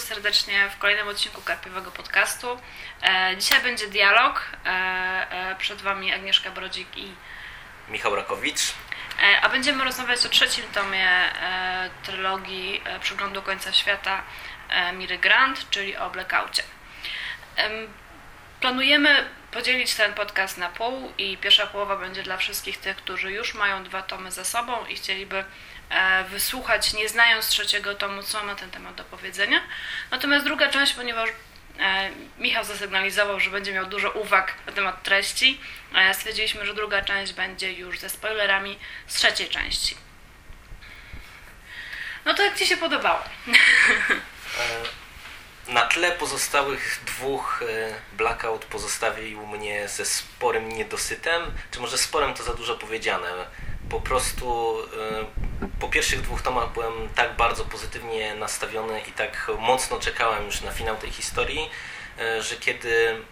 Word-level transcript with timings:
serdecznie 0.00 0.70
w 0.70 0.78
kolejnym 0.78 1.08
odcinku 1.08 1.42
Karpiowego 1.42 1.90
Podcastu. 1.90 2.60
E, 3.02 3.36
dzisiaj 3.36 3.62
będzie 3.62 3.88
dialog. 3.88 4.46
E, 4.64 4.68
e, 4.68 5.56
przed 5.58 5.82
Wami 5.82 6.12
Agnieszka 6.12 6.50
Brodzik 6.50 6.96
i 6.96 7.12
Michał 7.88 8.16
Rakowicz. 8.16 8.72
A 9.42 9.48
będziemy 9.48 9.84
rozmawiać 9.84 10.26
o 10.26 10.28
trzecim 10.28 10.64
tomie 10.74 11.08
trylogii 12.02 12.82
Przeglądu 13.00 13.42
Końca 13.42 13.72
Świata 13.72 14.22
Miry 14.92 15.18
Grant, 15.18 15.70
czyli 15.70 15.96
o 15.96 16.10
Blackoutie. 16.10 16.62
Em, 17.56 17.88
Planujemy 18.60 19.28
podzielić 19.50 19.94
ten 19.94 20.14
podcast 20.14 20.58
na 20.58 20.68
pół 20.68 21.12
i 21.18 21.36
pierwsza 21.36 21.66
połowa 21.66 21.96
będzie 21.96 22.22
dla 22.22 22.36
wszystkich 22.36 22.78
tych, 22.78 22.96
którzy 22.96 23.32
już 23.32 23.54
mają 23.54 23.84
dwa 23.84 24.02
tomy 24.02 24.30
za 24.30 24.44
sobą 24.44 24.86
i 24.86 24.96
chcieliby 24.96 25.44
wysłuchać, 26.30 26.92
nie 26.92 27.08
znając 27.08 27.48
trzeciego 27.48 27.94
tomu, 27.94 28.22
co 28.22 28.44
ma 28.44 28.54
ten 28.54 28.70
temat 28.70 28.94
do 28.94 29.04
powiedzenia. 29.04 29.60
Natomiast 30.10 30.44
druga 30.44 30.68
część, 30.68 30.92
ponieważ 30.92 31.30
e, 31.80 32.10
Michał 32.38 32.64
zasygnalizował, 32.64 33.40
że 33.40 33.50
będzie 33.50 33.72
miał 33.72 33.86
dużo 33.86 34.10
uwag 34.10 34.54
na 34.66 34.72
temat 34.72 35.02
treści, 35.02 35.60
e, 35.94 36.14
stwierdziliśmy, 36.14 36.66
że 36.66 36.74
druga 36.74 37.02
część 37.02 37.32
będzie 37.32 37.72
już 37.72 37.98
ze 37.98 38.08
spoilerami 38.10 38.78
z 39.06 39.14
trzeciej 39.14 39.48
części. 39.48 39.96
No 42.24 42.34
to 42.34 42.42
jak 42.42 42.56
Ci 42.58 42.66
się 42.66 42.76
podobało? 42.76 43.20
E, 43.48 43.52
Na 45.72 45.82
tle 45.86 46.12
pozostałych 46.12 47.00
dwóch 47.06 47.62
e, 47.62 47.94
Blackout 48.16 48.64
pozostawił 48.64 49.46
mnie 49.46 49.88
ze 49.88 50.04
sporym 50.06 50.68
niedosytem, 50.68 51.42
czy 51.70 51.80
może 51.80 51.98
sporem 51.98 52.34
to 52.34 52.42
za 52.42 52.54
dużo 52.54 52.74
powiedziane. 52.76 53.28
Po 53.90 54.00
prostu 54.00 54.78
e, 54.82 55.49
po 55.80 55.88
pierwszych 55.88 56.20
dwóch 56.20 56.42
tomach 56.42 56.72
byłem 56.72 57.08
tak 57.14 57.36
bardzo 57.36 57.64
pozytywnie 57.64 58.34
nastawiony 58.34 59.00
i 59.00 59.12
tak 59.12 59.50
mocno 59.58 60.00
czekałem 60.00 60.46
już 60.46 60.60
na 60.60 60.70
finał 60.70 60.96
tej 60.96 61.10
historii, 61.10 61.70
e, 62.18 62.42
że 62.42 62.56
kiedy 62.56 63.22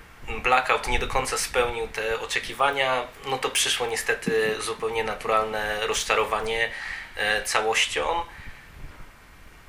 Blackout 0.43 0.89
nie 0.89 0.99
do 0.99 1.09
końca 1.09 1.39
spełnił 1.39 1.89
te 1.89 2.21
oczekiwania, 2.21 3.07
no 3.27 3.39
to 3.39 3.49
przyszło 3.49 3.87
niestety 3.87 4.57
zupełnie 4.61 5.05
naturalne 5.05 5.87
rozczarowanie 5.87 6.71
e, 7.17 7.43
całością. 7.43 8.23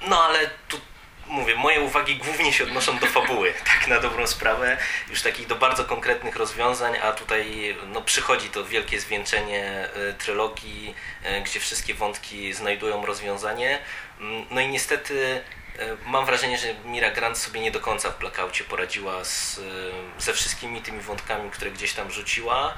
No 0.07 0.23
ale 0.23 0.49
tu 0.67 0.79
mówię, 1.29 1.55
moje 1.55 1.81
uwagi 1.81 2.15
głównie 2.15 2.53
się 2.53 2.63
odnoszą 2.63 2.99
do 2.99 3.07
fabuły, 3.07 3.53
tak 3.73 3.87
na 3.87 3.99
dobrą 3.99 4.27
sprawę, 4.27 4.77
już 5.09 5.21
takich 5.21 5.47
do 5.47 5.55
bardzo 5.55 5.85
konkretnych 5.85 6.35
rozwiązań, 6.35 6.97
a 7.03 7.11
tutaj 7.11 7.75
no, 7.87 8.01
przychodzi 8.01 8.49
to 8.49 8.65
wielkie 8.65 8.99
zwieńczenie 8.99 9.63
e, 9.65 10.13
trylogii, 10.13 10.95
e, 11.23 11.41
gdzie 11.41 11.59
wszystkie 11.59 11.93
wątki 11.93 12.53
znajdują 12.53 13.05
rozwiązanie. 13.05 13.79
Mm, 14.19 14.45
No 14.51 14.61
i 14.61 14.67
niestety 14.67 15.41
e, 15.79 15.97
mam 16.05 16.25
wrażenie, 16.25 16.57
że 16.57 16.67
Mira 16.85 17.11
Grant 17.11 17.37
sobie 17.37 17.59
nie 17.59 17.71
do 17.71 17.79
końca 17.79 18.11
w 18.11 18.19
Blackoutie 18.19 18.63
poradziła 18.63 19.23
z, 19.25 19.59
ze 20.17 20.33
wszystkimi 20.33 20.81
tymi 20.81 21.01
wątkami, 21.01 21.51
które 21.51 21.71
gdzieś 21.71 21.93
tam 21.93 22.11
rzuciła. 22.11 22.73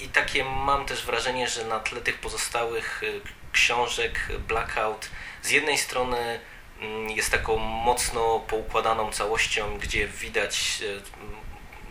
I 0.00 0.08
takie 0.08 0.44
mam 0.44 0.86
też 0.86 1.06
wrażenie, 1.06 1.48
że 1.48 1.64
na 1.64 1.80
tle 1.80 2.00
tych 2.00 2.18
pozostałych 2.18 3.02
książek 3.52 4.28
Blackout 4.48 5.10
z 5.42 5.50
jednej 5.50 5.78
strony 5.78 6.40
jest 7.08 7.30
taką 7.30 7.56
mocno 7.56 8.40
poukładaną 8.40 9.12
całością, 9.12 9.78
gdzie 9.78 10.08
widać, 10.08 10.82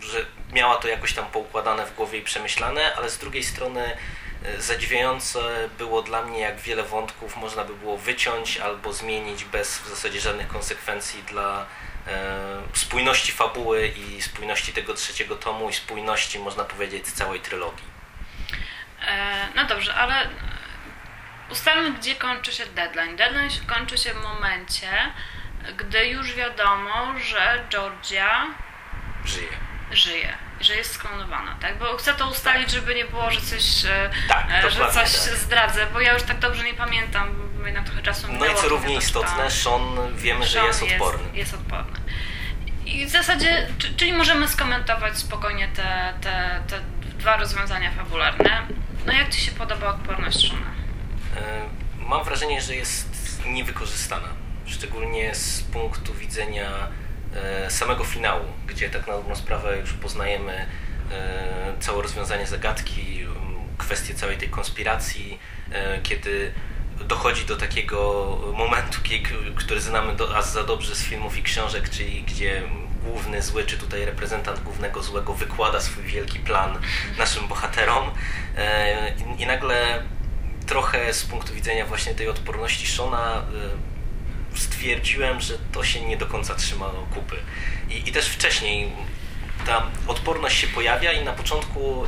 e, 0.02 0.06
że 0.06 0.26
miała 0.54 0.76
to 0.76 0.88
jakoś 0.88 1.14
tam 1.14 1.26
poukładane 1.26 1.86
w 1.86 1.96
głowie 1.96 2.20
i 2.20 2.22
przemyślane, 2.22 2.96
ale 2.96 3.10
z 3.10 3.18
drugiej 3.18 3.44
strony 3.44 3.98
e, 4.44 4.62
zadziwiające 4.62 5.40
było 5.78 6.02
dla 6.02 6.24
mnie, 6.24 6.40
jak 6.40 6.60
wiele 6.60 6.84
wątków 6.84 7.38
można 7.38 7.64
by 7.64 7.76
było 7.76 7.98
wyciąć 7.98 8.58
albo 8.58 8.94
zmienić 8.94 9.46
bez 9.46 9.80
w 9.80 9.90
zasadzie 9.90 10.22
żadnych 10.22 10.48
konsekwencji 10.48 11.24
dla 11.24 11.66
e, 12.08 12.62
spójności 12.74 13.32
fabuły 13.32 13.88
i 13.88 14.22
spójności 14.22 14.74
tego 14.74 14.94
trzeciego 14.94 15.36
tomu 15.36 15.70
i 15.70 15.74
spójności, 15.74 16.40
można 16.40 16.64
powiedzieć, 16.64 17.06
całej 17.06 17.40
trylogii. 17.40 17.90
No 19.56 19.66
dobrze, 19.66 19.96
ale 19.96 20.30
ustalmy, 21.52 21.92
gdzie 21.92 22.16
kończy 22.16 22.52
się 22.52 22.66
deadline. 22.66 23.16
Deadline 23.16 23.50
się 23.50 23.62
kończy 23.62 23.98
się 23.98 24.14
w 24.14 24.24
momencie, 24.24 24.90
gdy 25.78 26.08
już 26.08 26.34
wiadomo, 26.34 27.20
że 27.20 27.64
Georgia 27.70 28.46
Żyje. 29.26 29.48
żyje, 29.92 30.34
że 30.60 30.76
jest 30.76 30.94
sklonowana, 30.94 31.56
tak? 31.62 31.78
Bo 31.78 31.98
chcę 31.98 32.14
to 32.14 32.28
ustalić, 32.30 32.72
żeby 32.72 32.96
nie 32.96 33.06
było, 33.06 33.32
że 33.32 33.42
coś, 33.42 33.86
e, 33.86 34.10
Tak, 34.28 34.46
e, 34.52 34.72
że 34.72 34.80
coś 34.86 34.94
tak. 34.94 35.08
zdradzę, 35.38 35.86
bo 35.94 36.00
ja 36.02 36.14
już 36.14 36.24
tak 36.24 36.40
dobrze 36.40 36.64
nie 36.64 36.74
pamiętam, 36.74 37.30
bo 37.60 37.66
jednak 37.66 37.86
trochę 37.86 38.02
czasu 38.02 38.28
No 38.28 38.34
minęło. 38.34 38.52
i 38.52 38.62
co 38.62 38.70
równie 38.70 38.94
to 38.94 39.00
istotne. 39.02 39.52
Sean 39.52 40.16
wiemy, 40.16 40.46
że 40.46 40.52
Sean 40.54 40.66
jest 40.68 40.84
odporny. 40.84 41.24
Jest, 41.34 41.54
odporny. 41.54 42.00
I 42.86 43.06
w 43.06 43.10
zasadzie, 43.10 43.68
czy- 43.80 43.96
czyli 43.96 44.14
możemy 44.14 44.48
skomentować 44.48 45.18
spokojnie 45.18 45.68
te, 45.68 46.14
te, 46.22 46.64
te 46.68 46.80
dwa 47.04 47.38
rozwiązania 47.38 47.92
fabularne. 47.92 48.68
No 49.06 49.14
jak 49.14 49.30
Ci 49.30 49.42
się 49.42 49.52
podoba 49.52 49.88
odporność 49.88 50.48
Shona? 50.48 50.79
E, 51.40 51.70
Mam 52.08 52.24
wrażenie, 52.24 52.62
że 52.62 52.76
jest 52.76 53.42
niewykorzystana, 53.46 54.28
szczególnie 54.66 55.36
z 55.36 55.62
punktu 55.62 56.14
widzenia 56.14 56.88
e, 57.36 57.72
samego 57.72 58.04
finału, 58.04 58.46
gdzie 58.68 58.90
tak 58.90 59.08
na 59.08 59.14
dobrą 59.14 59.36
sprawę 59.36 59.78
już 59.78 59.94
poznajemy 59.94 60.54
e, 61.12 61.74
całe 61.80 62.02
rozwiązanie 62.02 62.48
zagadki, 62.48 63.22
m, 63.22 63.30
kwestię 63.78 64.14
całej 64.16 64.38
tej 64.38 64.50
konspiracji, 64.50 65.40
kiedy 66.04 66.52
dochodzi 67.08 67.46
do 67.46 67.56
takiego 67.56 68.38
momentu, 68.58 69.00
który 69.56 69.82
znamy 69.82 70.14
aż 70.36 70.46
za 70.46 70.64
dobrze 70.64 70.96
z 70.96 71.04
filmów 71.04 71.38
i 71.38 71.44
książek, 71.44 71.90
czyli 71.90 72.24
gdzie 72.24 72.62
główny 73.04 73.42
zły, 73.42 73.64
czy 73.64 73.78
tutaj 73.78 74.06
reprezentant 74.06 74.60
głównego 74.60 75.04
złego 75.04 75.34
wykłada 75.34 75.82
swój 75.82 76.04
wielki 76.04 76.40
plan 76.40 76.78
naszym 77.18 77.48
bohaterom. 77.48 78.12
I 79.38 79.46
nagle 79.46 80.04
trochę 80.70 81.14
z 81.14 81.26
punktu 81.26 81.54
widzenia 81.54 81.86
właśnie 81.86 82.16
tej 82.16 82.30
odporności 82.30 82.88
Shona 82.88 83.44
y, 84.56 84.60
stwierdziłem, 84.60 85.42
że 85.42 85.54
to 85.72 85.84
się 85.84 86.02
nie 86.02 86.18
do 86.18 86.26
końca 86.26 86.56
trzyma 86.56 86.92
kupy. 87.14 87.36
I, 87.90 88.10
I 88.10 88.12
też 88.12 88.30
wcześniej 88.30 88.92
ta 89.66 89.88
odporność 90.08 90.58
się 90.58 90.68
pojawia 90.68 91.12
i 91.12 91.26
na 91.26 91.34
początku 91.34 92.06
y, 92.06 92.08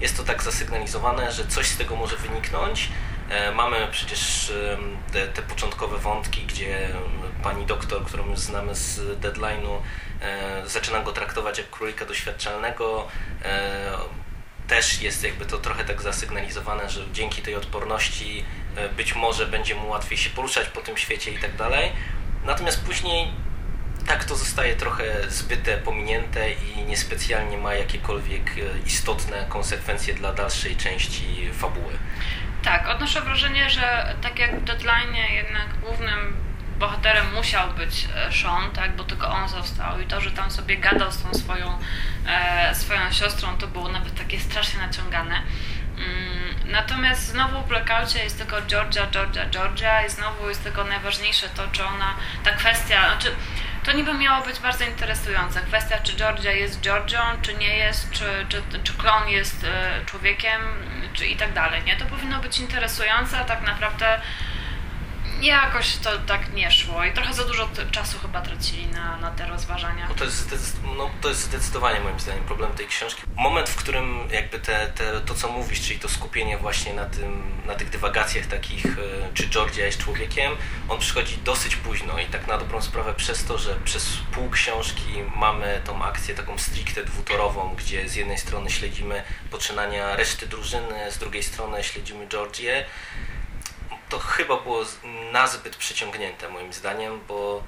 jest 0.00 0.16
to 0.16 0.22
tak 0.22 0.42
zasygnalizowane, 0.42 1.32
że 1.32 1.46
coś 1.46 1.66
z 1.66 1.76
tego 1.76 1.96
może 1.96 2.16
wyniknąć. 2.16 2.88
E, 3.28 3.52
Mamy 3.52 3.88
przecież 3.90 4.50
y, 4.50 4.78
te, 5.12 5.28
te 5.28 5.42
początkowe 5.42 5.98
wątki, 5.98 6.42
gdzie 6.42 6.88
pani 7.42 7.66
doktor, 7.66 8.04
którą 8.04 8.26
już 8.26 8.38
znamy 8.38 8.74
z 8.74 9.20
deadline'u, 9.20 9.78
zaczyna 10.66 11.00
go 11.00 11.12
traktować 11.12 11.58
jak 11.58 11.70
królika 11.70 12.04
doświadczalnego. 12.04 13.08
Też 14.68 15.02
jest 15.02 15.24
jakby 15.24 15.46
to 15.46 15.58
trochę 15.58 15.84
tak 15.84 16.02
zasygnalizowane, 16.02 16.90
że 16.90 17.04
dzięki 17.12 17.42
tej 17.42 17.54
odporności 17.54 18.44
e, 18.76 18.88
być 18.88 19.14
może 19.14 19.46
będzie 19.46 19.74
mu 19.74 19.88
łatwiej 19.88 20.18
się 20.18 20.30
poruszać 20.30 20.68
po 20.68 20.80
tym 20.80 20.96
świecie 20.96 21.30
i 21.30 21.38
tak 21.38 21.56
dalej. 21.56 21.92
Natomiast 22.44 22.84
później 22.84 23.28
tak 24.06 24.24
to 24.24 24.36
zostaje 24.36 24.76
trochę 24.76 25.30
zbyte, 25.30 25.78
pominięte 25.78 26.52
i 26.52 26.82
niespecjalnie 26.82 27.58
ma 27.58 27.74
jakiekolwiek 27.74 28.50
e, 28.50 28.78
istotne 28.86 29.46
konsekwencje 29.48 30.14
dla 30.14 30.32
dalszej 30.32 30.76
części 30.76 31.50
fabuły. 31.52 31.92
Tak, 32.62 32.88
odnoszę 32.88 33.20
wrażenie, 33.20 33.70
że 33.70 34.14
tak 34.22 34.38
jak 34.38 34.60
w 34.60 34.64
Deadline 34.64 35.14
jednak 35.14 35.80
głównym 35.80 36.45
bohaterem 36.78 37.34
musiał 37.34 37.70
być 37.70 38.08
e, 38.16 38.32
Sean, 38.32 38.70
tak, 38.70 38.96
bo 38.96 39.04
tylko 39.04 39.28
on 39.28 39.48
został 39.48 40.00
i 40.00 40.06
to, 40.06 40.20
że 40.20 40.30
tam 40.30 40.50
sobie 40.50 40.76
gadał 40.76 41.12
z 41.12 41.22
tą 41.22 41.34
swoją, 41.34 41.78
e, 42.26 42.74
swoją 42.74 43.12
siostrą, 43.12 43.58
to 43.58 43.66
było 43.66 43.88
nawet 43.88 44.14
takie 44.18 44.40
strasznie 44.40 44.80
naciągane. 44.80 45.42
Mm, 45.98 46.46
Natomiast 46.66 47.26
znowu 47.26 47.62
w 47.62 47.68
Blackoutie 47.68 48.18
jest 48.18 48.38
tylko 48.38 48.62
Georgia, 48.62 49.06
Georgia, 49.06 49.46
Georgia 49.50 50.06
i 50.06 50.10
znowu 50.10 50.48
jest 50.48 50.62
tylko 50.64 50.84
najważniejsze 50.84 51.48
to, 51.48 51.68
czy 51.72 51.84
ona, 51.84 52.14
ta 52.44 52.50
kwestia, 52.50 53.08
znaczy 53.08 53.34
to 53.84 53.92
niby 53.92 54.14
miało 54.14 54.44
być 54.44 54.58
bardzo 54.58 54.84
interesujące. 54.84 55.60
Kwestia, 55.60 55.98
czy 55.98 56.16
Georgia 56.16 56.52
jest 56.52 56.80
Georgią, 56.80 57.18
czy 57.42 57.54
nie 57.54 57.76
jest, 57.76 58.10
czy, 58.10 58.46
czy, 58.48 58.62
czy 58.84 58.92
klon 58.92 59.28
jest 59.28 59.64
e, 59.64 60.04
człowiekiem, 60.06 60.60
czy 61.12 61.26
i 61.26 61.36
tak 61.36 61.52
dalej, 61.52 61.82
nie? 61.84 61.96
To 61.96 62.04
powinno 62.04 62.40
być 62.40 62.58
interesujące, 62.58 63.38
a 63.38 63.44
tak 63.44 63.62
naprawdę 63.62 64.20
jakoś 65.42 65.96
to 65.96 66.10
tak 66.18 66.52
nie 66.52 66.70
szło 66.70 67.04
i 67.04 67.12
trochę 67.12 67.34
za 67.34 67.44
dużo 67.44 67.68
czasu 67.90 68.18
chyba 68.18 68.40
tracili 68.40 68.86
na, 68.86 69.16
na 69.16 69.30
te 69.30 69.46
rozważania. 69.46 70.08
No 70.08 70.14
to, 70.14 70.24
jest, 70.24 70.80
no, 70.96 71.10
to 71.20 71.28
jest 71.28 71.40
zdecydowanie 71.40 72.00
moim 72.00 72.20
zdaniem 72.20 72.44
problem 72.44 72.72
tej 72.72 72.86
książki. 72.86 73.22
Moment, 73.36 73.68
w 73.68 73.76
którym 73.76 74.28
jakby 74.30 74.58
te, 74.58 74.86
te, 74.86 75.20
to, 75.20 75.34
co 75.34 75.48
mówisz, 75.48 75.80
czyli 75.80 76.00
to 76.00 76.08
skupienie 76.08 76.58
właśnie 76.58 76.94
na, 76.94 77.04
tym, 77.04 77.42
na 77.66 77.74
tych 77.74 77.90
dywagacjach 77.90 78.46
takich, 78.46 78.86
e, 78.86 78.90
czy 79.34 79.48
Georgia 79.48 79.86
jest 79.86 79.98
człowiekiem, 79.98 80.52
on 80.88 80.98
przychodzi 80.98 81.38
dosyć 81.38 81.76
późno 81.76 82.18
i 82.18 82.26
tak 82.26 82.46
na 82.46 82.58
dobrą 82.58 82.82
sprawę 82.82 83.14
przez 83.14 83.44
to, 83.44 83.58
że 83.58 83.74
przez 83.84 84.18
pół 84.32 84.50
książki 84.50 85.12
mamy 85.36 85.80
tą 85.84 86.04
akcję 86.04 86.34
taką 86.34 86.58
stricte 86.58 87.04
dwutorową, 87.04 87.74
gdzie 87.74 88.08
z 88.08 88.14
jednej 88.14 88.38
strony 88.38 88.70
śledzimy 88.70 89.22
poczynania 89.50 90.16
reszty 90.16 90.46
drużyny, 90.46 91.12
z 91.12 91.18
drugiej 91.18 91.42
strony 91.42 91.84
śledzimy 91.84 92.26
Georgię, 92.26 92.84
to 94.08 94.18
chyba 94.18 94.56
było 94.56 94.84
nazbyt 95.32 95.76
przeciągnięte 95.76 96.48
moim 96.48 96.72
zdaniem, 96.72 97.20
bo 97.28 97.62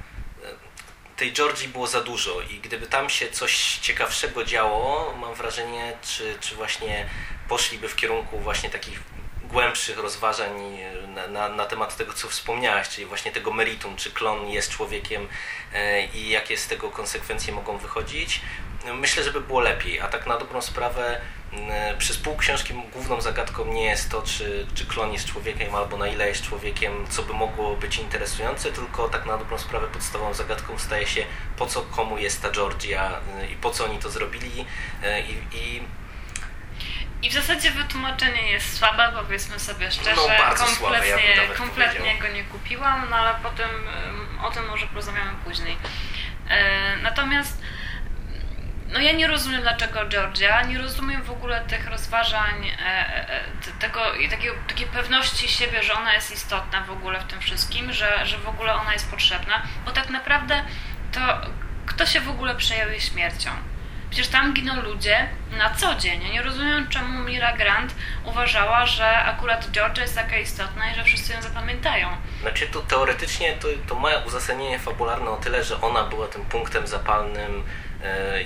e, 0.44 1.16
tej 1.16 1.32
Georgii 1.32 1.68
było 1.68 1.86
za 1.86 2.00
dużo 2.00 2.40
i 2.40 2.60
gdyby 2.60 2.86
tam 2.86 3.10
się 3.10 3.30
coś 3.30 3.78
ciekawszego 3.78 4.44
działo, 4.44 5.14
mam 5.20 5.34
wrażenie, 5.34 5.96
czy, 6.02 6.38
czy 6.40 6.54
właśnie 6.54 7.08
poszliby 7.48 7.88
w 7.88 7.96
kierunku 7.96 8.38
właśnie 8.38 8.70
takich 8.70 9.00
głębszych 9.48 9.98
rozważań 9.98 10.78
na, 11.14 11.26
na, 11.26 11.48
na, 11.48 11.66
temat 11.66 11.96
tego, 11.96 12.12
co 12.12 12.28
wspomniałaś, 12.28 12.88
czyli 12.88 13.06
właśnie 13.06 13.32
tego 13.32 13.50
meritum, 13.50 13.96
czy 13.96 14.10
klon 14.10 14.48
jest 14.48 14.70
człowiekiem 14.70 15.28
e, 15.74 16.04
i 16.06 16.28
jakie 16.28 16.56
z 16.56 16.66
tego 16.66 16.90
konsekwencje 16.90 17.52
mogą 17.52 17.78
wychodzić, 17.78 18.40
myślę, 18.94 19.22
że 19.22 19.32
by 19.32 19.40
było 19.40 19.60
lepiej. 19.60 20.00
A 20.00 20.08
tak 20.08 20.26
na 20.26 20.38
dobrą 20.38 20.62
sprawę, 20.62 21.20
przez 21.98 22.16
pół 22.16 22.36
książki 22.36 22.74
główną 22.92 23.20
zagadką 23.20 23.64
nie 23.64 23.84
jest 23.84 24.10
to, 24.10 24.22
czy, 24.22 24.66
czy 24.74 24.86
klon 24.86 25.12
jest 25.12 25.26
człowiekiem, 25.26 25.74
albo 25.74 25.96
na 25.96 26.08
ile 26.08 26.28
jest 26.28 26.42
człowiekiem, 26.42 27.06
co 27.08 27.22
by 27.22 27.32
mogło 27.32 27.76
być 27.76 27.98
interesujące, 27.98 28.72
tylko 28.72 29.08
tak 29.08 29.26
na 29.26 29.38
dobrą 29.38 29.58
sprawę 29.58 29.86
podstawową 29.86 30.34
zagadką 30.34 30.78
staje 30.78 31.06
się, 31.06 31.24
po 31.56 31.66
co 31.66 31.82
komu 31.82 32.18
jest 32.18 32.42
ta 32.42 32.50
Georgia 32.50 33.10
i 33.52 33.54
po 33.54 33.70
co 33.70 33.84
oni 33.84 33.98
to 33.98 34.10
zrobili. 34.10 34.64
E, 35.02 35.20
I, 35.20 35.32
i 35.52 35.82
i 37.22 37.30
w 37.30 37.32
zasadzie 37.32 37.70
wytłumaczenie 37.70 38.50
jest 38.50 38.78
słabe, 38.78 39.12
powiedzmy 39.14 39.58
sobie 39.58 39.90
szczerze. 39.90 40.16
No, 40.16 40.28
bardzo 40.28 40.64
kompletnie, 40.64 41.08
słabe, 41.08 41.46
ja 41.48 41.54
kompletnie 41.54 42.18
go 42.18 42.28
nie 42.28 42.44
kupiłam, 42.44 43.06
no 43.10 43.16
ale 43.16 43.38
potem 43.42 43.70
o 44.42 44.50
tym 44.50 44.66
może 44.66 44.86
porozmawiamy 44.86 45.32
później. 45.44 45.76
E, 46.48 46.96
natomiast 46.96 47.62
no 48.92 49.00
ja 49.00 49.12
nie 49.12 49.26
rozumiem 49.26 49.62
dlaczego 49.62 50.08
Georgia, 50.08 50.62
nie 50.62 50.78
rozumiem 50.78 51.22
w 51.22 51.30
ogóle 51.30 51.60
tych 51.60 51.90
rozważań, 51.90 52.68
e, 52.68 53.28
e, 53.30 53.40
tego, 53.80 54.00
takiej, 54.30 54.50
takiej 54.68 54.86
pewności 54.86 55.48
siebie, 55.48 55.82
że 55.82 55.94
ona 55.94 56.14
jest 56.14 56.30
istotna 56.30 56.80
w 56.80 56.90
ogóle 56.90 57.20
w 57.20 57.24
tym 57.24 57.40
wszystkim, 57.40 57.92
że, 57.92 58.26
że 58.26 58.38
w 58.38 58.48
ogóle 58.48 58.74
ona 58.74 58.92
jest 58.92 59.10
potrzebna, 59.10 59.62
bo 59.84 59.90
tak 59.90 60.10
naprawdę 60.10 60.64
to 61.12 61.20
kto 61.86 62.06
się 62.06 62.20
w 62.20 62.28
ogóle 62.28 62.54
przejął 62.54 62.90
jej 62.90 63.00
śmiercią? 63.00 63.50
Przecież 64.10 64.28
tam 64.28 64.54
giną 64.54 64.82
ludzie 64.82 65.28
na 65.58 65.74
co 65.74 65.94
dzień. 65.94 66.22
Ja 66.22 66.32
nie 66.32 66.42
rozumiem, 66.42 66.88
czemu 66.88 67.18
Mira 67.18 67.56
Grant 67.56 67.94
uważała, 68.24 68.86
że 68.86 69.18
akurat 69.18 69.70
Georgia 69.70 70.02
jest 70.02 70.14
taka 70.14 70.38
istotna 70.38 70.90
i 70.90 70.94
że 70.94 71.04
wszyscy 71.04 71.32
ją 71.32 71.42
zapamiętają. 71.42 72.08
Znaczy, 72.40 72.66
to 72.66 72.80
teoretycznie 72.80 73.52
to, 73.52 73.68
to 73.88 73.94
ma 73.94 74.10
uzasadnienie 74.26 74.78
fabularne 74.78 75.30
o 75.30 75.36
tyle, 75.36 75.64
że 75.64 75.80
ona 75.80 76.04
była 76.04 76.26
tym 76.26 76.44
punktem 76.44 76.86
zapalnym 76.86 77.62
E, 77.62 77.87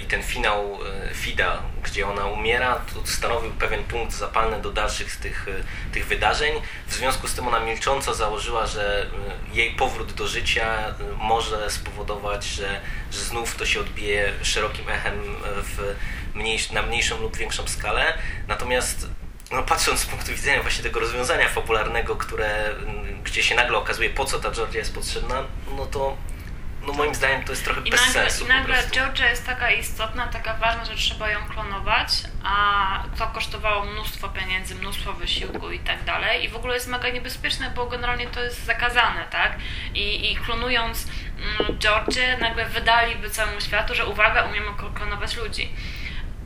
i 0.03 0.07
ten 0.07 0.23
finał 0.23 0.79
e, 1.11 1.15
Fida, 1.15 1.63
gdzie 1.83 2.07
ona 2.07 2.27
umiera, 2.27 2.81
to 2.95 3.07
stanowił 3.07 3.51
pewien 3.51 3.85
punkt 3.85 4.15
zapalny 4.15 4.63
do 4.63 4.71
dalszych 4.71 5.17
tych, 5.17 5.49
e, 5.49 5.93
tych 5.93 6.07
wydarzeń. 6.07 6.55
W 6.87 6.95
związku 6.95 7.29
z 7.29 7.35
tym 7.35 7.49
ona 7.49 7.61
milcząco 7.61 8.15
założyła, 8.15 8.67
że 8.67 9.07
jej 9.53 9.71
powrót 9.71 10.13
do 10.13 10.29
życia 10.29 10.95
może 11.19 11.71
spowodować, 11.71 12.45
że, 12.45 12.81
że 13.11 13.21
znów 13.21 13.57
to 13.57 13.67
się 13.67 13.81
odbije 13.81 14.33
szerokim 14.43 14.89
echem 14.89 15.15
w 15.45 15.95
mniejsz, 16.35 16.71
na 16.71 16.83
mniejszą 16.83 17.21
lub 17.21 17.37
większą 17.37 17.69
skalę. 17.69 18.19
Natomiast 18.49 19.07
no, 19.51 19.63
patrząc 19.63 20.01
z 20.01 20.07
punktu 20.07 20.33
widzenia 20.33 20.63
właśnie 20.63 20.83
tego 20.83 21.01
rozwiązania 21.01 21.49
fabularnego, 21.49 22.17
które, 22.17 22.75
gdzie 23.25 23.43
się 23.43 23.55
nagle 23.55 23.79
okazuje, 23.79 24.11
po 24.11 24.25
co 24.25 24.39
ta 24.39 24.51
Georgia 24.51 24.79
jest 24.79 24.95
potrzebna, 24.95 25.45
no 25.77 25.87
to 25.87 26.17
no 26.87 26.93
moim 26.93 27.15
zdaniem 27.15 27.45
to 27.45 27.53
jest 27.53 27.65
trochę 27.65 27.81
I 27.81 27.91
bez 27.91 28.01
nagle, 28.07 28.31
sensu. 28.31 28.45
I 28.45 28.49
nagle 28.49 28.83
Georgia 28.91 29.31
jest 29.31 29.47
taka 29.47 29.71
istotna, 29.71 30.27
taka 30.27 30.55
ważna, 30.55 30.85
że 30.85 30.95
trzeba 30.95 31.31
ją 31.31 31.39
klonować, 31.49 32.09
a 32.45 33.05
to 33.19 33.27
kosztowało 33.27 33.85
mnóstwo 33.85 34.29
pieniędzy, 34.29 34.75
mnóstwo 34.75 35.13
wysiłku 35.13 35.71
i 35.71 35.79
tak 35.79 36.05
dalej. 36.05 36.45
I 36.45 36.49
w 36.49 36.57
ogóle 36.57 36.75
jest 36.75 36.89
mega 36.89 37.09
niebezpieczne, 37.09 37.73
bo 37.77 37.87
generalnie 37.87 38.27
to 38.27 38.43
jest 38.43 38.65
zakazane, 38.65 39.25
tak? 39.31 39.53
I, 39.95 40.33
i 40.33 40.37
klonując 40.37 41.07
mm, 41.61 41.79
Georgię 41.79 42.39
nagle 42.41 42.67
wydaliby 42.67 43.31
całemu 43.31 43.61
światu, 43.61 43.95
że 43.95 44.07
uwaga, 44.07 44.43
umiemy 44.43 44.71
klonować 44.95 45.37
ludzi. 45.37 45.73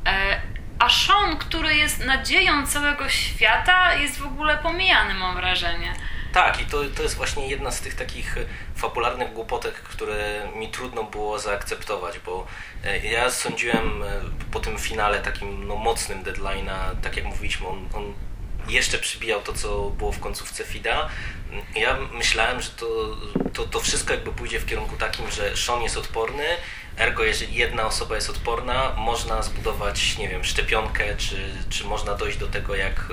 E, 0.07 0.41
a 0.79 0.89
Sean, 0.89 1.37
który 1.37 1.75
jest 1.75 2.05
nadzieją 2.05 2.67
całego 2.67 3.09
świata, 3.09 3.95
jest 3.95 4.19
w 4.19 4.27
ogóle 4.27 4.59
pomijany, 4.59 5.15
mam 5.15 5.35
wrażenie. 5.35 5.93
Tak, 6.37 6.61
i 6.61 6.65
to, 6.65 6.85
to 6.97 7.03
jest 7.03 7.15
właśnie 7.15 7.49
jedna 7.49 7.71
z 7.71 7.81
tych 7.81 7.95
takich 7.95 8.37
fabularnych 8.75 9.33
głupotek, 9.33 9.75
które 9.75 10.49
mi 10.57 10.69
trudno 10.69 11.05
było 11.05 11.39
zaakceptować, 11.39 12.19
bo 12.19 12.47
e, 12.85 13.07
ja 13.07 13.31
sądziłem 13.31 14.03
e, 14.03 14.07
po 14.53 14.61
tym 14.61 14.79
finale 14.79 15.21
takim 15.21 15.67
no, 15.67 15.77
mocnym 15.77 16.25
deadline'a, 16.25 16.97
tak 17.03 17.17
jak 17.17 17.25
mówiliśmy, 17.25 17.69
on, 17.69 17.89
on 17.95 18.15
jeszcze 18.69 18.99
przybijał 18.99 19.43
to, 19.43 19.53
co 19.53 19.91
było 19.91 20.13
w 20.13 20.21
końcówce 20.21 20.65
FIDA. 20.65 21.09
Ja 21.75 21.99
myślałem, 22.13 22.61
że 22.61 22.71
to, 22.71 23.17
to, 23.53 23.65
to 23.65 23.81
wszystko 23.81 24.15
jakby 24.15 24.33
pójdzie 24.33 24.61
w 24.61 24.67
kierunku 24.67 24.97
takim, 24.97 25.31
że 25.31 25.57
Sean 25.57 25.83
jest 25.83 25.97
odporny, 25.97 26.45
ergo 26.99 27.25
jeżeli 27.25 27.55
jedna 27.55 27.87
osoba 27.87 28.15
jest 28.15 28.31
odporna, 28.31 28.93
można 28.97 29.43
zbudować, 29.43 30.19
nie 30.19 30.29
wiem, 30.29 30.45
szczepionkę, 30.45 31.17
czy, 31.17 31.37
czy 31.71 31.85
można 31.85 32.15
dojść 32.15 32.39
do 32.39 32.47
tego, 32.47 32.75
jak 32.75 33.13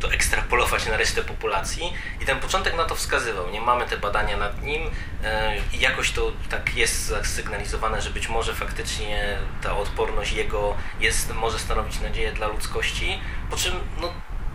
to 0.00 0.12
ekstrapolować 0.12 0.86
na 0.86 0.96
resztę 0.96 1.22
populacji. 1.22 1.92
I 2.20 2.24
ten 2.24 2.40
początek 2.40 2.76
na 2.76 2.84
to 2.84 2.94
wskazywał. 2.94 3.50
Nie 3.50 3.60
mamy 3.60 3.86
te 3.86 3.96
badania 3.96 4.36
nad 4.36 4.62
nim 4.62 4.90
e, 5.24 5.56
i 5.72 5.80
jakoś 5.80 6.12
to 6.12 6.32
tak 6.50 6.76
jest 6.76 7.06
zasygnalizowane, 7.06 8.02
że 8.02 8.10
być 8.10 8.28
może 8.28 8.54
faktycznie 8.54 9.38
ta 9.62 9.76
odporność 9.76 10.32
jego 10.32 10.76
jest, 11.00 11.34
może 11.34 11.58
stanowić 11.58 12.00
nadzieję 12.00 12.32
dla 12.32 12.46
ludzkości, 12.46 13.18
po 13.50 13.56
czym 13.56 13.72
no, 14.00 14.12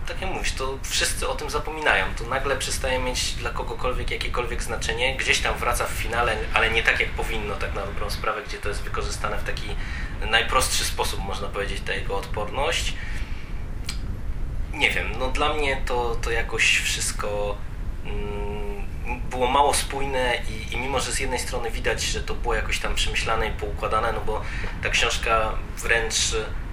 tak 0.10 0.22
jak 0.22 0.32
mówisz, 0.32 0.52
to 0.52 0.78
wszyscy 0.84 1.30
o 1.30 1.36
tym 1.36 1.50
zapominają. 1.50 2.06
To 2.18 2.24
nagle 2.24 2.58
przestaje 2.58 3.00
mieć 3.00 3.34
dla 3.34 3.50
kogokolwiek 3.50 4.12
jakiekolwiek 4.12 4.64
znaczenie. 4.64 5.18
Gdzieś 5.18 5.40
tam 5.40 5.58
wraca 5.58 5.86
w 5.86 5.90
finale, 5.90 6.38
ale 6.54 6.72
nie 6.72 6.84
tak 6.84 7.00
jak 7.00 7.10
powinno, 7.10 7.56
tak 7.56 7.76
na 7.76 7.86
dobrą 7.86 8.10
sprawę, 8.10 8.42
gdzie 8.48 8.58
to 8.58 8.70
jest 8.70 8.82
wykorzystane 8.82 9.38
w 9.38 9.44
taki 9.44 9.76
najprostszy 10.30 10.86
sposób, 10.86 11.20
można 11.20 11.48
powiedzieć, 11.48 11.82
ta 11.86 11.94
jego 11.94 12.18
odporność. 12.18 12.94
Nie 14.74 14.92
wiem, 14.92 15.12
no 15.20 15.28
dla 15.28 15.54
mnie 15.54 15.82
to, 15.86 16.16
to 16.22 16.32
jakoś 16.32 16.78
wszystko 16.78 17.58
mm, 18.06 18.86
było 19.30 19.48
mało 19.48 19.74
spójne 19.74 20.42
i, 20.50 20.74
i 20.74 20.78
mimo, 20.78 21.00
że 21.00 21.12
z 21.12 21.20
jednej 21.20 21.40
strony 21.40 21.72
widać, 21.72 22.02
że 22.02 22.22
to 22.22 22.36
było 22.36 22.56
jakoś 22.56 22.80
tam 22.80 22.96
przemyślane 22.96 23.48
i 23.48 23.52
poukładane, 23.52 24.14
no 24.14 24.22
bo 24.22 24.42
ta 24.84 24.90
książka 24.90 25.54
wręcz 25.78 26.16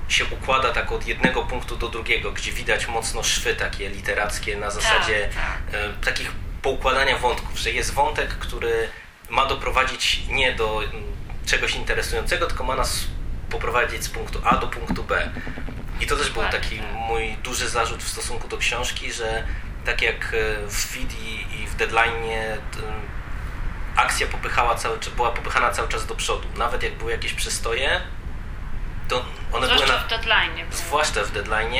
się 0.08 0.24
układa 0.24 0.72
tak 0.72 0.92
od 0.92 1.06
jednego 1.06 1.42
punktu 1.42 1.76
do 1.76 1.88
drugiego, 1.88 2.32
gdzie 2.32 2.52
widać 2.52 2.88
mocno 2.88 3.22
szwy 3.22 3.54
takie 3.54 3.88
literackie 3.88 4.56
na 4.56 4.70
zasadzie 4.70 5.28
tak, 5.34 5.72
tak. 5.72 5.80
E, 5.80 6.04
takich 6.04 6.32
poukładania 6.62 7.18
wątków, 7.18 7.58
że 7.58 7.70
jest 7.70 7.94
wątek, 7.94 8.28
który 8.28 8.88
ma 9.30 9.46
doprowadzić 9.46 10.20
nie 10.28 10.52
do 10.52 10.82
mm, 10.84 11.04
czegoś 11.46 11.74
interesującego, 11.74 12.46
tylko 12.46 12.64
ma 12.64 12.76
nas 12.76 13.04
poprowadzić 13.50 14.04
z 14.04 14.08
punktu 14.08 14.40
A 14.44 14.56
do 14.56 14.66
punktu 14.66 15.04
B. 15.04 15.30
I 16.00 16.06
to 16.06 16.16
też 16.16 16.30
był 16.30 16.42
taki 16.42 16.78
tak. 16.78 16.92
mój 16.92 17.36
duży 17.42 17.68
zarzut 17.68 18.02
w 18.02 18.08
stosunku 18.08 18.48
do 18.48 18.58
książki, 18.58 19.12
że 19.12 19.44
tak 19.84 20.02
jak 20.02 20.34
e, 20.34 20.66
w 20.66 20.74
Feed 20.74 21.12
i, 21.22 21.62
i 21.62 21.66
w 21.66 21.74
Deadline 21.74 22.12
akcja 23.96 24.26
popychała 24.26 24.74
cały, 24.74 24.98
była 25.16 25.30
popychana 25.30 25.70
cały 25.70 25.88
czas 25.88 26.06
do 26.06 26.14
przodu. 26.14 26.48
Nawet 26.56 26.82
jak 26.82 26.94
były 26.94 27.12
jakieś 27.12 27.32
przystoje, 27.32 28.00
to 29.08 29.24
one 29.52 29.66
zwłaszcza 29.66 29.86
były 29.86 29.98
na, 29.98 30.04
w 30.04 30.08
deadline. 30.08 30.66
Zwłaszcza 30.72 31.24
w 31.24 31.30
deadline. 31.30 31.74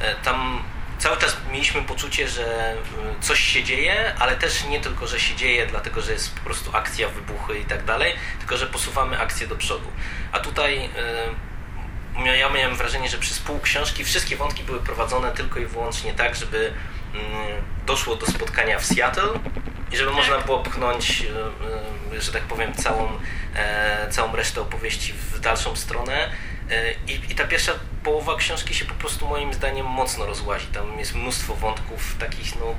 E, 0.00 0.14
tam 0.14 0.62
cały 0.98 1.16
czas 1.16 1.36
mieliśmy 1.52 1.82
poczucie, 1.82 2.28
że 2.28 2.72
e, 2.72 2.76
coś 3.20 3.40
się 3.40 3.64
dzieje, 3.64 4.14
ale 4.18 4.36
też 4.36 4.64
nie 4.64 4.80
tylko, 4.80 5.06
że 5.06 5.20
się 5.20 5.34
dzieje, 5.34 5.66
dlatego 5.66 6.00
że 6.00 6.12
jest 6.12 6.34
po 6.34 6.44
prostu 6.44 6.76
akcja, 6.76 7.08
wybuchy 7.08 7.58
i 7.58 7.64
tak 7.64 7.84
dalej, 7.84 8.12
tylko 8.38 8.56
że 8.56 8.66
posuwamy 8.66 9.20
akcję 9.20 9.46
do 9.46 9.56
przodu. 9.56 9.92
A 10.32 10.38
tutaj 10.38 10.90
e, 12.16 12.36
ja 12.36 12.50
miałem 12.50 12.76
wrażenie, 12.76 13.08
że 13.08 13.18
przez 13.18 13.38
pół 13.38 13.60
książki 13.60 14.04
wszystkie 14.04 14.36
wątki 14.36 14.62
były 14.64 14.80
prowadzone 14.80 15.32
tylko 15.32 15.60
i 15.60 15.66
wyłącznie 15.66 16.14
tak, 16.14 16.34
żeby 16.36 16.72
mm, 17.14 17.64
doszło 17.86 18.16
do 18.16 18.26
spotkania 18.26 18.78
w 18.78 18.84
Seattle 18.84 19.28
i 19.92 19.96
żeby 19.96 20.10
tak. 20.10 20.18
można 20.18 20.38
było 20.38 20.58
pchnąć, 20.62 21.22
że 22.18 22.32
tak 22.32 22.42
powiem, 22.42 22.74
całą, 22.74 23.08
całą 24.10 24.36
resztę 24.36 24.60
opowieści 24.60 25.12
w 25.12 25.40
dalszą 25.40 25.76
stronę 25.76 26.30
I, 27.08 27.32
I, 27.32 27.34
ta 27.34 27.44
pierwsza 27.44 27.72
połowa 28.02 28.36
książki 28.36 28.74
się 28.74 28.84
po 28.84 28.94
prostu 28.94 29.28
moim 29.28 29.54
zdaniem 29.54 29.86
mocno 29.86 30.26
rozłazi. 30.26 30.66
Tam 30.66 30.98
jest 30.98 31.14
mnóstwo 31.14 31.54
wątków 31.54 32.16
takich, 32.18 32.56
no 32.60 32.74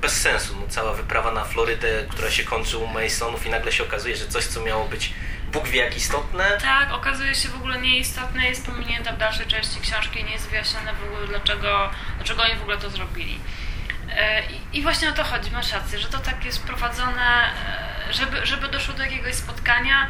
bez 0.00 0.20
sensu. 0.20 0.56
No, 0.60 0.66
cała 0.68 0.92
wyprawa 0.94 1.32
na 1.32 1.44
Florydę, 1.44 2.04
która 2.08 2.30
się 2.30 2.44
kończy 2.44 2.78
u 2.78 2.86
Masonów 2.86 3.46
i 3.46 3.50
nagle 3.50 3.72
się 3.72 3.84
okazuje, 3.84 4.16
że 4.16 4.26
coś, 4.26 4.44
co 4.44 4.60
miało 4.60 4.84
być 4.84 5.12
Bóg 5.52 5.68
wie 5.68 5.80
jak 5.80 5.96
istotne. 5.96 6.58
Tak, 6.62 6.92
okazuje 6.92 7.34
się 7.34 7.48
w 7.48 7.54
ogóle 7.56 7.80
nieistotne, 7.80 8.48
jest 8.48 8.66
pominięte 8.66 9.12
w 9.12 9.18
dalszej 9.18 9.46
części 9.46 9.80
książki, 9.80 10.24
nie 10.24 10.32
jest 10.32 10.48
wyjaśnione 10.48 10.92
w 10.94 11.04
ogóle 11.04 11.26
dlaczego, 11.26 11.90
dlaczego 12.16 12.42
oni 12.42 12.56
w 12.56 12.62
ogóle 12.62 12.78
to 12.78 12.90
zrobili. 12.90 13.40
E, 14.16 14.42
I, 14.72 14.82
właśnie 14.82 15.08
o 15.08 15.12
to 15.12 15.24
chodzi, 15.24 15.50
masz 15.50 15.72
rację, 15.72 15.98
że 15.98 16.08
to 16.08 16.18
tak 16.18 16.44
jest 16.44 16.62
prowadzone 16.62 17.52
e, 17.68 17.92
żeby, 18.12 18.46
żeby 18.46 18.68
doszło 18.68 18.94
do 18.94 19.02
jakiegoś 19.02 19.34
spotkania, 19.34 20.08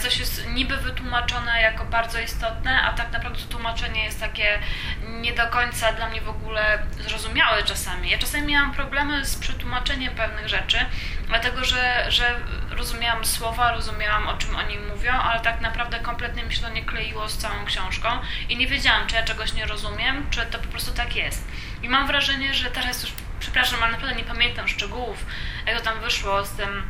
coś 0.00 0.18
jest 0.18 0.46
niby 0.48 0.76
wytłumaczone 0.76 1.62
jako 1.62 1.84
bardzo 1.84 2.20
istotne, 2.20 2.82
a 2.82 2.92
tak 2.92 3.12
naprawdę 3.12 3.38
to 3.38 3.46
tłumaczenie 3.46 4.04
jest 4.04 4.20
takie 4.20 4.58
nie 5.02 5.32
do 5.32 5.46
końca 5.46 5.92
dla 5.92 6.08
mnie 6.08 6.20
w 6.20 6.28
ogóle 6.28 6.78
zrozumiałe 7.00 7.62
czasami. 7.62 8.10
Ja 8.10 8.18
czasami 8.18 8.46
miałam 8.46 8.72
problemy 8.72 9.24
z 9.24 9.36
przetłumaczeniem 9.36 10.14
pewnych 10.14 10.48
rzeczy, 10.48 10.78
dlatego 11.26 11.64
że, 11.64 12.06
że 12.08 12.40
rozumiałam 12.70 13.24
słowa, 13.24 13.72
rozumiałam 13.72 14.28
o 14.28 14.36
czym 14.36 14.56
oni 14.56 14.78
mówią, 14.78 15.12
ale 15.12 15.40
tak 15.40 15.60
naprawdę 15.60 16.00
kompletnie 16.00 16.42
mi 16.42 16.54
się 16.54 16.60
to 16.60 16.68
nie 16.68 16.84
kleiło 16.84 17.28
z 17.28 17.38
całą 17.38 17.64
książką 17.64 18.08
i 18.48 18.56
nie 18.56 18.66
wiedziałam, 18.66 19.06
czy 19.06 19.16
ja 19.16 19.22
czegoś 19.22 19.52
nie 19.52 19.66
rozumiem, 19.66 20.26
czy 20.30 20.46
to 20.46 20.58
po 20.58 20.68
prostu 20.68 20.92
tak 20.92 21.16
jest. 21.16 21.48
I 21.82 21.88
mam 21.88 22.06
wrażenie, 22.06 22.54
że 22.54 22.70
teraz 22.70 23.02
już, 23.02 23.12
przepraszam, 23.40 23.82
ale 23.82 23.92
naprawdę 23.92 24.16
nie 24.16 24.24
pamiętam 24.24 24.68
szczegółów, 24.68 25.26
jak 25.66 25.78
to 25.78 25.84
tam 25.84 26.00
wyszło 26.00 26.44
z 26.44 26.50
tym 26.50 26.82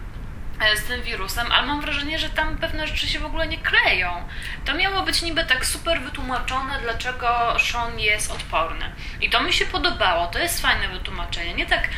e, 0.61 0.77
z 0.77 0.85
tym 0.85 1.03
wirusem, 1.03 1.53
ale 1.53 1.67
mam 1.67 1.81
wrażenie, 1.81 2.19
że 2.19 2.31
tam 2.31 2.59
pewne 2.59 2.87
rzeczy 2.87 3.09
się 3.09 3.19
w 3.19 3.25
ogóle 3.25 3.49
nie 3.49 3.59
kleją. 3.59 4.29
To 4.65 4.75
miało 4.75 5.03
być 5.03 5.23
niby 5.23 5.45
tak 5.45 5.67
super 5.67 6.01
wytłumaczone, 6.01 6.81
dlaczego 6.83 7.57
Sean 7.59 7.99
jest 7.99 8.31
odporny. 8.31 8.93
I 9.21 9.31
to 9.31 9.43
mi 9.43 9.53
się 9.53 9.67
podobało, 9.67 10.27
to 10.27 10.39
jest 10.39 10.63
fajne 10.63 10.89
wytłumaczenie. 10.89 11.55
Nie 11.55 11.67
tak 11.67 11.89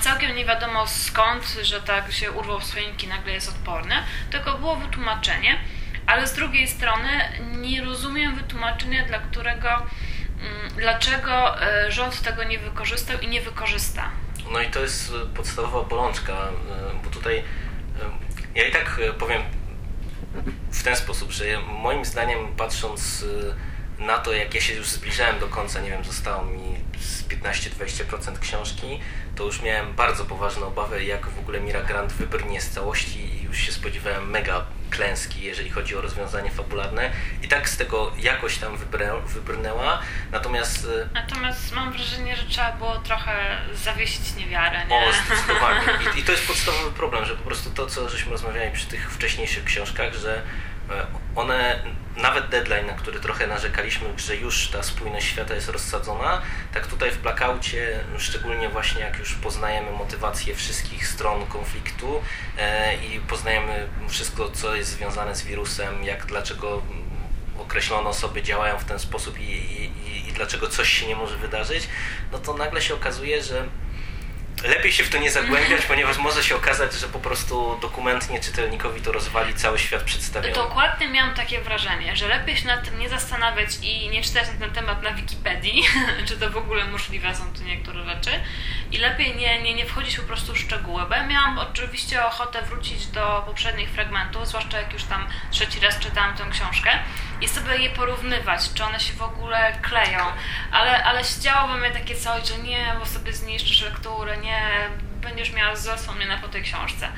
całkiem 0.00 0.36
nie 0.36 0.44
wiadomo 0.44 0.86
skąd, 0.86 1.44
że 1.62 1.80
tak 1.80 2.12
się 2.12 2.32
urwał 2.32 2.60
w 2.60 2.64
swojniki, 2.64 3.06
nagle 3.06 3.32
jest 3.32 3.48
odporny, 3.48 3.94
tylko 4.30 4.58
było 4.58 4.76
wytłumaczenie, 4.76 5.58
ale 6.06 6.26
z 6.26 6.34
drugiej 6.34 6.68
strony 6.68 7.08
nie 7.40 7.84
rozumiem 7.84 8.36
wytłumaczenia, 8.36 9.04
dla 9.04 9.18
którego, 9.18 9.86
dlaczego 10.76 11.62
e, 11.62 11.92
rząd 11.92 12.22
tego 12.22 12.44
nie 12.44 12.58
wykorzystał 12.58 13.20
i 13.20 13.28
nie 13.28 13.40
wykorzysta. 13.40 14.10
No 14.52 14.60
i 14.60 14.66
to 14.66 14.80
jest 14.80 15.12
podstawowa 15.34 15.88
bolączka, 15.88 16.32
e, 16.32 17.04
bo 17.04 17.10
tutaj 17.10 17.38
e, 17.38 17.42
ja 18.54 18.68
i 18.68 18.72
tak 18.72 19.00
powiem 19.18 19.42
w 20.70 20.82
ten 20.82 20.96
sposób, 20.96 21.30
że 21.30 21.44
moim 21.60 22.04
zdaniem 22.04 22.56
patrząc 22.56 23.24
na 23.98 24.18
to, 24.18 24.32
jak 24.32 24.54
ja 24.54 24.60
się 24.60 24.74
już 24.74 24.88
zbliżałem 24.88 25.38
do 25.38 25.46
końca, 25.46 25.80
nie 25.80 25.90
wiem, 25.90 26.04
zostało 26.04 26.44
mi 26.44 26.74
z 26.98 27.24
15-20% 27.28 28.38
książki, 28.38 29.00
to 29.36 29.44
już 29.44 29.62
miałem 29.62 29.94
bardzo 29.94 30.24
poważne 30.24 30.66
obawy, 30.66 31.04
jak 31.04 31.26
w 31.26 31.38
ogóle 31.38 31.60
Mira 31.60 31.82
Grant 31.82 32.12
wybrnie 32.12 32.60
z 32.60 32.70
całości 32.70 33.20
i 33.20 33.42
już 33.42 33.58
się 33.58 33.72
spodziewałem 33.72 34.30
mega 34.30 34.64
klęski, 34.90 35.42
jeżeli 35.42 35.70
chodzi 35.70 35.96
o 35.96 36.00
rozwiązanie 36.00 36.50
fabularne. 36.50 37.10
I 37.42 37.48
tak 37.48 37.68
z 37.68 37.76
tego 37.76 38.12
jakoś 38.18 38.58
tam 38.58 38.76
wybrnęła, 39.26 40.02
natomiast... 40.32 40.84
Y, 40.84 41.08
natomiast 41.14 41.72
mam 41.74 41.92
wrażenie, 41.92 42.36
że 42.36 42.46
trzeba 42.46 42.72
było 42.72 42.98
trochę 42.98 43.58
zawiesić 43.74 44.34
niewiarę, 44.34 44.86
nie? 44.86 44.96
O, 44.96 45.12
zdecydowanie. 45.26 45.80
I, 46.16 46.18
I 46.18 46.22
to 46.22 46.32
jest 46.32 46.46
podstawowy 46.46 46.92
problem, 46.92 47.24
że 47.24 47.36
po 47.36 47.44
prostu 47.44 47.70
to, 47.70 47.86
co 47.86 48.08
żeśmy 48.08 48.32
rozmawiali 48.32 48.70
przy 48.70 48.86
tych 48.86 49.10
wcześniejszych 49.12 49.64
książkach, 49.64 50.14
że 50.14 50.42
one 51.36 51.82
nawet 52.16 52.48
deadline, 52.48 52.86
na 52.86 52.92
który 52.92 53.20
trochę 53.20 53.46
narzekaliśmy, 53.46 54.08
że 54.16 54.36
już 54.36 54.68
ta 54.68 54.82
spójność 54.82 55.26
świata 55.26 55.54
jest 55.54 55.68
rozsadzona, 55.68 56.42
tak 56.74 56.86
tutaj 56.86 57.10
w 57.10 57.18
Blackoutie, 57.18 58.00
szczególnie 58.18 58.68
właśnie 58.68 59.00
jak 59.00 59.18
już 59.18 59.34
poznajemy 59.34 59.90
motywację 59.90 60.54
wszystkich 60.54 61.08
stron 61.08 61.46
konfliktu 61.46 62.22
e, 62.58 62.96
i 62.96 63.20
poznajemy 63.20 63.88
wszystko, 64.08 64.50
co 64.50 64.74
jest 64.74 64.90
związane 64.90 65.34
z 65.34 65.42
wirusem, 65.42 66.04
jak 66.04 66.26
dlaczego 66.26 66.82
określone 67.58 68.08
osoby 68.08 68.42
działają 68.42 68.78
w 68.78 68.84
ten 68.84 68.98
sposób 68.98 69.40
i, 69.40 69.42
i, 69.42 70.28
i 70.28 70.32
dlaczego 70.32 70.68
coś 70.68 70.88
się 70.88 71.06
nie 71.06 71.16
może 71.16 71.36
wydarzyć, 71.36 71.88
no 72.32 72.38
to 72.38 72.54
nagle 72.54 72.82
się 72.82 72.94
okazuje, 72.94 73.42
że 73.42 73.64
lepiej 74.68 74.92
się 74.92 75.04
w 75.04 75.10
to 75.10 75.18
nie 75.18 75.30
zagłębiać, 75.30 75.86
ponieważ 75.86 76.18
może 76.18 76.42
się 76.42 76.56
okazać, 76.56 76.92
że 76.92 77.08
po 77.08 77.18
prostu 77.18 77.78
dokumentnie 77.80 78.40
czytelnikowi 78.40 79.00
to 79.00 79.12
rozwali 79.12 79.54
cały 79.54 79.78
świat 79.78 80.02
przedstawiony. 80.02 80.54
Dokładnie 80.54 81.08
miałam 81.08 81.34
takie 81.34 81.60
wrażenie, 81.60 82.16
że 82.16 82.28
lepiej 82.28 82.56
się 82.56 82.66
nad 82.66 82.84
tym 82.84 82.98
nie 82.98 83.08
zastanawiać 83.08 83.68
i 83.82 84.08
nie 84.08 84.22
czytać 84.22 84.46
na 84.48 84.66
ten 84.66 84.74
temat 84.74 85.02
na 85.02 85.12
Wikipedii, 85.12 85.82
czy 86.28 86.36
to 86.36 86.50
w 86.50 86.56
ogóle 86.56 86.84
możliwe 86.84 87.34
są 87.34 87.52
tu 87.52 87.62
niektóre 87.62 88.04
rzeczy 88.04 88.30
i 88.92 88.98
lepiej 88.98 89.36
nie, 89.36 89.62
nie, 89.62 89.74
nie 89.74 89.86
wchodzić 89.86 90.16
po 90.16 90.22
prostu 90.22 90.54
w 90.54 90.58
szczegóły, 90.58 91.02
bo 91.08 91.14
ja 91.14 91.26
miałam 91.26 91.58
oczywiście 91.58 92.26
ochotę 92.26 92.62
wrócić 92.62 93.06
do 93.06 93.42
poprzednich 93.46 93.90
fragmentów, 93.90 94.48
zwłaszcza 94.48 94.80
jak 94.80 94.92
już 94.92 95.04
tam 95.04 95.28
trzeci 95.50 95.80
raz 95.80 95.98
czytałam 95.98 96.36
tę 96.36 96.44
książkę 96.50 96.90
i 97.40 97.48
sobie 97.48 97.76
je 97.76 97.90
porównywać, 97.90 98.72
czy 98.74 98.84
one 98.84 99.00
się 99.00 99.12
w 99.12 99.22
ogóle 99.22 99.72
kleją, 99.82 100.18
ale, 100.72 101.04
ale 101.04 101.24
siedziałoby 101.24 101.74
mnie 101.74 101.90
takie 101.90 102.14
coś, 102.14 102.48
że 102.48 102.58
nie, 102.58 102.96
bo 102.98 103.06
sobie 103.06 103.32
zniszczysz 103.32 103.82
lekturę, 103.82 104.36
nie, 104.36 104.60
będziesz 105.22 105.52
miała 105.52 105.74
wspomnienia 105.74 106.38
po 106.38 106.48
tej 106.48 106.62
książce. 106.62 107.08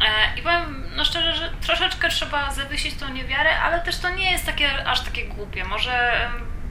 E, 0.00 0.38
I 0.38 0.42
powiem 0.42 0.84
no 0.96 1.04
szczerze, 1.04 1.36
że 1.36 1.52
troszeczkę 1.66 2.08
trzeba 2.08 2.50
zawiesić 2.50 2.94
tą 2.94 3.08
niewiarę, 3.08 3.60
ale 3.60 3.80
też 3.80 3.98
to 3.98 4.10
nie 4.10 4.30
jest 4.30 4.46
takie 4.46 4.86
aż 4.86 5.00
takie 5.00 5.24
głupie. 5.24 5.64
Może, 5.64 6.28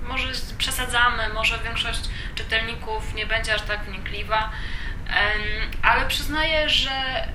może 0.08 0.28
przesadzamy, 0.58 1.30
może 1.34 1.60
większość 1.60 2.02
czytelników 2.36 3.14
nie 3.14 3.26
będzie 3.26 3.56
aż 3.56 3.62
tak 3.62 3.84
wnikliwa, 3.84 4.52
ale 5.82 6.06
przyznaję, 6.06 6.70
że 6.70 7.28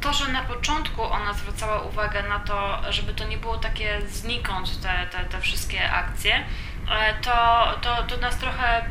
to, 0.00 0.12
że 0.12 0.32
na 0.32 0.42
początku 0.42 1.02
ona 1.02 1.32
zwracała 1.32 1.82
uwagę 1.82 2.22
na 2.22 2.38
to, 2.38 2.82
żeby 2.92 3.14
to 3.14 3.24
nie 3.24 3.38
było 3.38 3.58
takie 3.58 4.00
znikąd 4.08 4.80
te, 4.80 5.06
te, 5.10 5.24
te 5.24 5.40
wszystkie 5.40 5.90
akcje, 5.90 6.44
e, 6.90 7.14
to, 7.14 7.66
to, 7.82 8.02
to 8.02 8.16
nas 8.16 8.38
trochę 8.38 8.84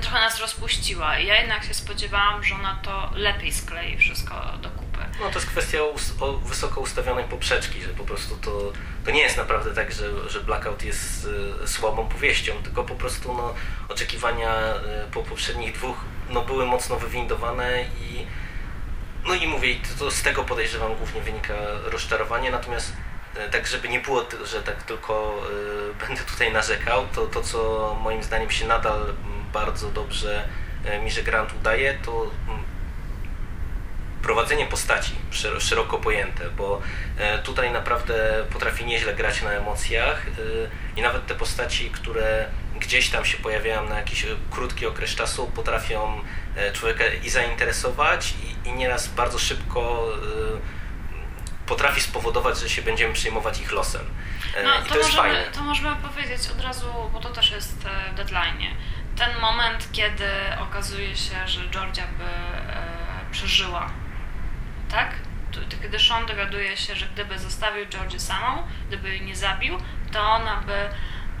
trochę 0.00 0.20
nas 0.20 0.40
rozpuściła. 0.40 1.18
Ja 1.18 1.40
jednak 1.40 1.64
się 1.64 1.74
spodziewałam, 1.74 2.44
że 2.44 2.54
ona 2.54 2.78
to 2.82 3.10
lepiej 3.14 3.52
sklei 3.52 3.98
wszystko 3.98 4.34
do. 4.62 4.77
No 5.20 5.28
to 5.28 5.38
jest 5.38 5.46
kwestia 5.46 5.78
wysoko 6.44 6.80
ustawionej 6.80 7.24
poprzeczki, 7.24 7.82
że 7.82 7.88
po 7.88 8.04
prostu 8.04 8.36
to, 8.36 8.72
to 9.04 9.10
nie 9.10 9.20
jest 9.20 9.36
naprawdę 9.36 9.74
tak, 9.74 9.92
że, 9.92 10.30
że 10.30 10.40
Blackout 10.40 10.82
jest 10.82 11.28
y, 11.64 11.68
słabą 11.68 12.08
powieścią, 12.08 12.52
tylko 12.62 12.84
po 12.84 12.94
prostu 12.94 13.34
no, 13.34 13.54
oczekiwania 13.88 14.74
y, 14.74 15.10
po 15.12 15.22
poprzednich 15.22 15.72
dwóch 15.72 15.96
no, 16.30 16.42
były 16.42 16.66
mocno 16.66 16.96
wywindowane 16.96 17.84
i 17.84 18.26
no 19.26 19.34
i 19.34 19.46
mówię, 19.46 19.74
to 19.98 20.10
z 20.10 20.22
tego 20.22 20.44
podejrzewam 20.44 20.94
głównie 20.94 21.20
wynika 21.20 21.54
rozczarowanie, 21.84 22.50
natomiast 22.50 22.92
e, 23.36 23.50
tak 23.50 23.66
żeby 23.66 23.88
nie 23.88 24.00
było, 24.00 24.24
że 24.44 24.62
tak 24.62 24.82
tylko 24.82 25.42
będę 26.06 26.22
tutaj 26.22 26.52
narzekał, 26.52 27.06
to 27.14 27.26
to 27.26 27.42
co 27.42 27.96
moim 28.02 28.22
zdaniem 28.22 28.50
się 28.50 28.66
nadal 28.66 29.14
bardzo 29.52 29.90
dobrze 29.90 30.48
Mirze 31.02 31.22
Grant 31.22 31.52
udaje, 31.60 31.98
to 32.04 32.30
prowadzenie 34.22 34.66
postaci 34.66 35.12
szeroko 35.58 35.98
pojęte, 35.98 36.50
bo 36.50 36.82
tutaj 37.44 37.72
naprawdę 37.72 38.44
potrafi 38.52 38.84
nieźle 38.84 39.14
grać 39.14 39.42
na 39.42 39.50
emocjach 39.50 40.26
i 40.96 41.02
nawet 41.02 41.26
te 41.26 41.34
postaci, 41.34 41.90
które 41.90 42.46
gdzieś 42.80 43.10
tam 43.10 43.24
się 43.24 43.36
pojawiają 43.36 43.88
na 43.88 43.96
jakiś 43.96 44.26
krótki 44.50 44.86
okres 44.86 45.14
czasu, 45.14 45.46
potrafią 45.46 46.20
człowieka 46.72 47.04
i 47.24 47.30
zainteresować 47.30 48.34
i 48.64 48.72
nieraz 48.72 49.08
bardzo 49.08 49.38
szybko 49.38 50.08
potrafi 51.68 52.00
spowodować, 52.00 52.58
że 52.58 52.68
się 52.68 52.82
będziemy 52.82 53.14
przejmować 53.14 53.60
ich 53.60 53.72
losem. 53.72 54.06
E, 54.54 54.62
no, 54.62 54.80
I 54.80 54.82
to, 54.82 54.88
to 54.88 54.96
jest 54.98 55.10
możemy, 55.10 55.34
fajne. 55.34 55.52
To 55.52 55.62
możemy 55.62 55.96
powiedzieć 55.96 56.40
od 56.50 56.60
razu, 56.60 56.86
bo 57.12 57.20
to 57.20 57.30
też 57.30 57.50
jest 57.50 57.86
e, 57.86 58.12
w 58.12 58.14
deadline. 58.14 58.74
Ten 59.16 59.40
moment, 59.40 59.88
kiedy 59.92 60.28
okazuje 60.60 61.16
się, 61.16 61.46
że 61.46 61.60
Georgia 61.70 62.04
by 62.18 62.24
e, 62.24 63.30
przeżyła, 63.32 63.90
tak? 64.90 65.14
Kiedy 65.82 65.98
Sean 65.98 66.26
dowiaduje 66.26 66.76
się, 66.76 66.96
że 66.96 67.06
gdyby 67.06 67.38
zostawił 67.38 67.86
Georgię 67.86 68.20
samą, 68.20 68.62
gdyby 68.88 69.08
jej 69.08 69.22
nie 69.22 69.36
zabił, 69.36 69.78
to 70.12 70.20
ona 70.20 70.56
by 70.56 70.88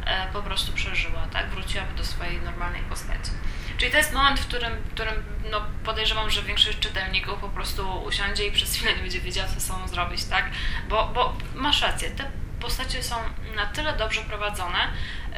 e, 0.06 0.28
po 0.32 0.42
prostu 0.42 0.72
przeżyła, 0.72 1.26
tak? 1.32 1.48
Wróciłaby 1.50 1.94
do 1.94 2.04
swojej 2.04 2.40
normalnej 2.40 2.82
postaci. 2.82 3.30
Czyli 3.78 3.90
to 3.90 3.96
jest 3.96 4.12
moment, 4.12 4.40
w 4.40 4.46
którym, 4.46 4.72
w 4.82 4.94
którym 4.94 5.24
no, 5.50 5.60
podejrzewam, 5.84 6.30
że 6.30 6.42
większość 6.42 6.78
czytelników 6.78 7.40
po 7.40 7.48
prostu 7.48 8.02
usiądzie 8.02 8.46
i 8.46 8.52
przez 8.52 8.74
chwilę 8.74 8.92
nie 8.92 9.02
będzie 9.02 9.20
wiedziała, 9.20 9.48
co 9.48 9.60
sobą 9.60 9.88
zrobić, 9.88 10.24
tak? 10.24 10.44
Bo, 10.88 11.10
bo 11.14 11.36
masz 11.54 11.82
rację, 11.82 12.10
te 12.10 12.30
postacie 12.60 13.02
są 13.02 13.16
na 13.56 13.66
tyle 13.66 13.96
dobrze 13.96 14.20
prowadzone, 14.20 14.78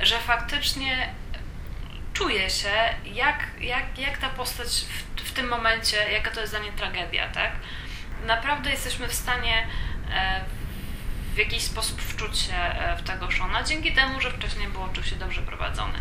że 0.02 0.18
faktycznie 0.18 1.14
czuje 2.12 2.50
się, 2.50 2.72
jak, 3.04 3.46
jak, 3.60 3.98
jak 3.98 4.18
ta 4.18 4.28
postać 4.28 4.68
w, 4.68 5.22
w 5.22 5.32
tym 5.32 5.48
momencie, 5.48 5.96
jaka 6.12 6.30
to 6.30 6.40
jest 6.40 6.52
dla 6.52 6.60
niej 6.60 6.72
tragedia, 6.72 7.28
tak? 7.28 7.52
Naprawdę 8.26 8.70
jesteśmy 8.70 9.08
w 9.08 9.14
stanie 9.14 9.66
e, 10.12 10.40
w 11.34 11.38
jakiś 11.38 11.62
sposób 11.62 12.02
wczuć 12.02 12.38
się 12.38 12.54
e, 12.54 12.96
w 12.96 13.02
tego 13.02 13.30
Shona, 13.30 13.62
dzięki 13.62 13.92
temu, 13.92 14.20
że 14.20 14.30
wcześniej 14.30 14.68
był 14.68 14.82
oczywiście 14.82 15.16
dobrze 15.16 15.42
prowadzony. 15.42 15.98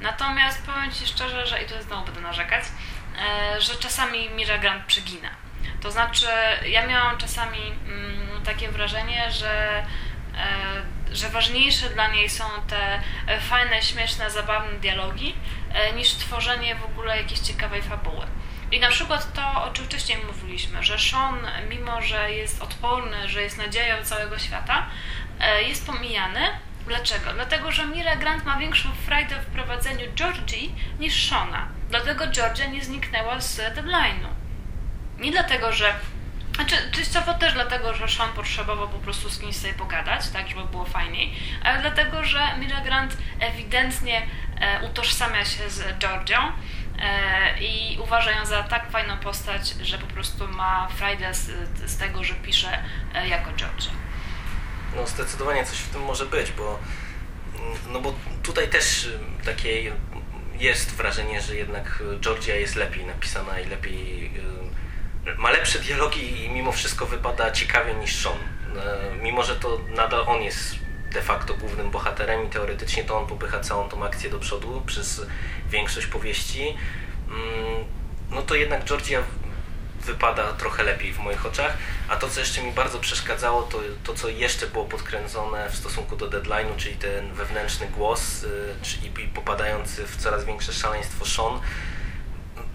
Natomiast 0.00 0.66
powiem 0.66 0.92
Ci 0.92 1.06
szczerze, 1.06 1.46
że 1.46 1.62
i 1.62 1.66
to 1.66 1.82
znowu 1.82 2.04
będę 2.04 2.20
narzekać, 2.20 2.64
e, 2.64 3.60
że 3.60 3.74
czasami 3.74 4.30
Mira 4.30 4.58
Grant 4.58 4.84
przegina. 4.84 5.28
To 5.80 5.90
znaczy, 5.90 6.26
ja 6.66 6.86
miałam 6.86 7.18
czasami 7.18 7.58
mm, 7.58 8.42
takie 8.44 8.68
wrażenie, 8.68 9.32
że, 9.32 9.84
że 11.12 11.28
ważniejsze 11.28 11.90
dla 11.90 12.08
niej 12.08 12.28
są 12.28 12.44
te 12.68 13.02
fajne, 13.40 13.82
śmieszne, 13.82 14.30
zabawne 14.30 14.78
dialogi, 14.78 15.34
niż 15.94 16.14
tworzenie 16.14 16.74
w 16.74 16.84
ogóle 16.84 17.16
jakiejś 17.16 17.40
ciekawej 17.40 17.82
fabuły. 17.82 18.26
I 18.72 18.80
na 18.80 18.88
przykład 18.88 19.32
to, 19.32 19.64
o 19.64 19.70
czym 19.70 19.84
wcześniej 19.84 20.18
mówiliśmy, 20.26 20.82
że 20.82 20.98
Sean, 20.98 21.38
mimo 21.68 22.02
że 22.02 22.32
jest 22.32 22.62
odporny, 22.62 23.28
że 23.28 23.42
jest 23.42 23.58
nadzieją 23.58 24.04
całego 24.04 24.38
świata, 24.38 24.86
e, 25.40 25.62
jest 25.62 25.86
pomijany. 25.86 26.40
Dlaczego? 26.86 27.32
Dlatego, 27.32 27.72
że 27.72 27.86
Mira 27.86 28.16
Grant 28.16 28.44
ma 28.44 28.56
większą 28.56 28.88
frajdę 29.06 29.34
w 29.40 29.46
prowadzeniu 29.46 30.12
Georgii 30.14 30.74
niż 31.00 31.28
Shona. 31.28 31.68
Dlatego 31.90 32.26
Georgia 32.26 32.66
nie 32.66 32.84
zniknęła 32.84 33.40
z 33.40 33.58
deadline'u. 33.58 34.28
Nie 35.18 35.30
dlatego, 35.30 35.72
że 35.72 35.94
znaczy, 36.54 36.76
częściowo 36.92 37.34
też 37.34 37.52
dlatego, 37.52 37.94
że 37.94 38.08
Sean 38.08 38.32
potrzebował 38.32 38.88
po 38.88 38.98
prostu 38.98 39.30
z 39.30 39.38
kimś 39.38 39.56
sobie 39.56 39.74
pogadać, 39.74 40.28
tak, 40.28 40.48
żeby 40.48 40.64
było 40.64 40.84
fajniej, 40.84 41.32
ale 41.64 41.80
dlatego, 41.80 42.24
że 42.24 42.40
Mira 42.58 42.80
Grant 42.80 43.16
ewidentnie 43.40 44.26
e, 44.60 44.86
utożsamia 44.86 45.44
się 45.44 45.70
z 45.70 45.98
Georgią 45.98 46.38
i 47.60 47.98
uważa 48.02 48.30
ją 48.30 48.46
za 48.46 48.62
tak 48.62 48.90
fajną 48.90 49.16
postać, 49.16 49.68
że 49.68 49.98
po 49.98 50.06
prostu 50.06 50.48
ma 50.48 50.88
frajdę 50.96 51.34
z, 51.34 51.50
z 51.90 51.96
tego, 51.96 52.24
że 52.24 52.34
pisze 52.34 52.82
e, 53.14 53.28
jako 53.28 53.52
Georgia. 53.52 53.90
No 54.96 55.06
zdecydowanie 55.06 55.64
coś 55.64 55.78
w 55.78 55.88
tym 55.90 56.02
może 56.02 56.26
być, 56.26 56.52
bo 56.52 56.78
no 57.88 58.00
bo 58.00 58.14
tutaj 58.42 58.68
też 58.68 59.04
y, 59.04 59.18
takie 59.44 59.92
jest 60.58 60.94
wrażenie, 60.94 61.40
że 61.40 61.56
jednak 61.56 62.02
Georgia 62.20 62.56
jest 62.56 62.76
lepiej 62.76 63.04
napisana 63.04 63.60
i 63.60 63.66
lepiej 63.66 64.30
y, 65.26 65.34
ma 65.38 65.50
lepsze 65.50 65.78
dialogi 65.78 66.44
i 66.44 66.50
mimo 66.50 66.72
wszystko 66.72 67.06
wypada 67.06 67.50
ciekawie 67.50 67.94
niż 67.94 68.16
Sean. 68.16 68.36
Y, 68.36 69.22
mimo, 69.22 69.42
że 69.42 69.56
to 69.56 69.80
nadal 69.88 70.24
on 70.26 70.42
jest 70.42 70.87
de 71.12 71.22
facto 71.22 71.54
głównym 71.54 71.90
bohaterem 71.90 72.46
i 72.46 72.48
teoretycznie 72.48 73.04
to 73.04 73.18
on 73.18 73.26
popycha 73.26 73.60
całą 73.60 73.88
tą 73.88 74.04
akcję 74.04 74.30
do 74.30 74.38
przodu 74.38 74.82
przez 74.86 75.26
większość 75.70 76.06
powieści, 76.06 76.76
mm, 77.28 77.84
no 78.30 78.42
to 78.42 78.54
jednak 78.54 78.84
Georgia 78.84 79.22
wypada 80.00 80.52
trochę 80.52 80.82
lepiej 80.82 81.12
w 81.12 81.18
moich 81.18 81.46
oczach. 81.46 81.76
A 82.08 82.16
to, 82.16 82.28
co 82.28 82.40
jeszcze 82.40 82.62
mi 82.62 82.72
bardzo 82.72 82.98
przeszkadzało, 82.98 83.62
to 83.62 83.78
to, 84.04 84.14
co 84.14 84.28
jeszcze 84.28 84.66
było 84.66 84.84
podkręcone 84.84 85.70
w 85.70 85.76
stosunku 85.76 86.16
do 86.16 86.30
deadline'u, 86.30 86.76
czyli 86.76 86.96
ten 86.96 87.32
wewnętrzny 87.34 87.86
głos, 87.86 88.42
yy, 88.42 88.74
czyli 88.82 89.10
popadający 89.34 90.06
w 90.06 90.16
coraz 90.16 90.44
większe 90.44 90.72
szaleństwo 90.72 91.26
Sean, 91.26 91.60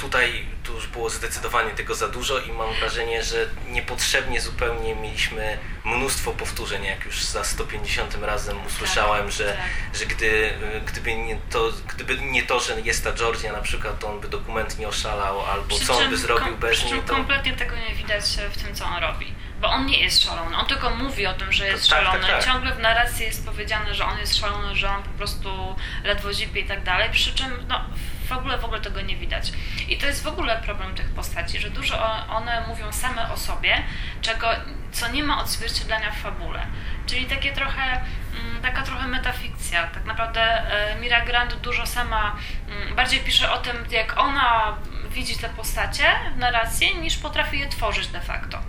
tutaj 0.04 0.46
tu 0.64 0.74
już 0.74 0.88
było 0.88 1.10
zdecydowanie 1.10 1.72
tego 1.72 1.96
za 1.96 2.08
dużo 2.08 2.40
i 2.40 2.52
mam 2.52 2.74
wrażenie, 2.74 3.24
że 3.24 3.50
niepotrzebnie 3.70 4.42
zupełnie 4.42 4.96
mieliśmy 4.96 5.58
mnóstwo 5.86 6.32
powtórzeń, 6.32 6.84
jak 6.84 7.06
już 7.06 7.24
za 7.24 7.44
150 7.44 8.18
razem 8.22 8.66
usłyszałem, 8.66 9.24
tak, 9.24 9.32
że, 9.32 9.46
tak. 9.46 10.00
że 10.00 10.06
gdy, 10.06 10.54
gdyby, 10.86 11.16
nie 11.16 11.38
to, 11.50 11.72
gdyby 11.88 12.18
nie 12.18 12.44
to, 12.44 12.60
że 12.60 12.82
jest 12.82 13.04
ta 13.04 13.12
Georgia 13.12 13.52
na 13.52 13.62
przykład, 13.62 14.00
to 14.00 14.10
on 14.10 14.20
by 14.20 14.28
dokument 14.28 14.80
nie 14.80 14.88
oszalał, 14.88 15.46
albo 15.46 15.76
przy 15.76 15.86
co 15.86 15.98
on 15.98 16.10
by 16.10 16.18
zrobił 16.18 16.58
bez 16.58 16.86
niej. 16.86 17.02
To... 17.02 17.16
kompletnie 17.16 17.54
tego 17.54 17.76
nie 17.76 17.96
widać 17.96 18.24
w 18.52 18.64
tym, 18.64 18.76
co 18.76 18.86
on 18.86 19.02
robi 19.02 19.34
bo 19.64 19.70
on 19.70 19.86
nie 19.86 20.00
jest 20.00 20.24
szalony. 20.24 20.58
On 20.58 20.66
tylko 20.66 20.90
mówi 20.90 21.28
o 21.28 21.34
tym, 21.34 21.52
że 21.52 21.68
jest 21.68 21.90
tak, 21.90 22.00
tak 22.00 22.08
szalony. 22.08 22.28
Tak, 22.28 22.32
tak. 22.32 22.46
Ciągle 22.46 22.76
w 22.76 22.80
narracji 22.80 23.26
jest 23.26 23.46
powiedziane, 23.46 23.94
że 23.96 24.06
on 24.06 24.18
jest 24.18 24.38
szalony, 24.38 24.76
że 24.76 24.90
on 24.90 25.04
po 25.04 25.10
prostu 25.10 25.76
ledwo 26.04 26.34
zipie 26.34 26.60
i 26.60 26.66
tak 26.66 26.84
dalej. 26.84 27.10
Przy 27.12 27.34
czym 27.34 27.66
no, 27.68 27.86
ogóle 28.34 28.58
w 28.58 28.66
ogóle 28.66 28.82
tego 28.82 29.02
nie 29.02 29.16
widać. 29.16 29.52
I 29.88 29.98
to 29.98 30.06
jest 30.06 30.24
w 30.24 30.28
ogóle 30.28 30.58
problem 30.58 30.96
tych 30.96 31.10
postaci, 31.10 31.60
że 31.60 31.70
dużo 31.70 32.28
one 32.30 32.68
mówią 32.68 32.92
same 32.92 33.32
o 33.32 33.38
sobie, 33.38 33.84
czego, 34.22 34.48
co 34.92 35.08
nie 35.08 35.24
ma 35.24 35.42
odzwierciedlenia 35.42 36.12
w 36.12 36.18
fabule. 36.18 36.68
Czyli 37.06 37.26
takie 37.26 37.52
trochę, 37.52 37.84
mm, 37.84 38.62
taka 38.62 38.82
trochę 38.82 39.08
metafikcja. 39.08 39.88
Tak 39.88 40.06
naprawdę 40.06 40.42
e, 40.42 40.96
Mira 41.00 41.22
Grant 41.22 41.56
dużo 41.56 41.86
sama 41.86 42.36
mm, 42.70 42.96
bardziej 42.96 43.20
pisze 43.20 43.52
o 43.52 43.58
tym, 43.58 43.76
jak 43.92 44.20
ona 44.20 44.78
widzi 45.10 45.38
te 45.38 45.50
postacie 45.50 46.04
w 46.36 46.38
narracji, 46.38 46.98
niż 46.98 47.18
potrafi 47.18 47.60
je 47.60 47.70
tworzyć 47.70 48.08
de 48.08 48.22
facto. 48.22 48.60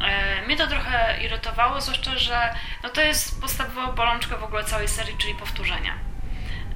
E, 0.00 0.46
mnie 0.46 0.56
to 0.56 0.66
trochę 0.66 1.18
irytowało, 1.24 1.80
zwłaszcza, 1.80 2.18
że 2.18 2.54
no 2.82 2.88
to 2.88 3.00
jest 3.00 3.40
podstawowa 3.40 3.92
bolączka 3.92 4.36
w 4.36 4.44
ogóle 4.44 4.64
całej 4.64 4.88
serii, 4.88 5.16
czyli 5.18 5.34
powtórzenia. 5.34 6.15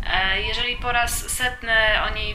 E, 0.06 0.40
jeżeli 0.40 0.76
po 0.76 0.92
raz 0.92 1.30
setny 1.30 1.76
oni 2.06 2.34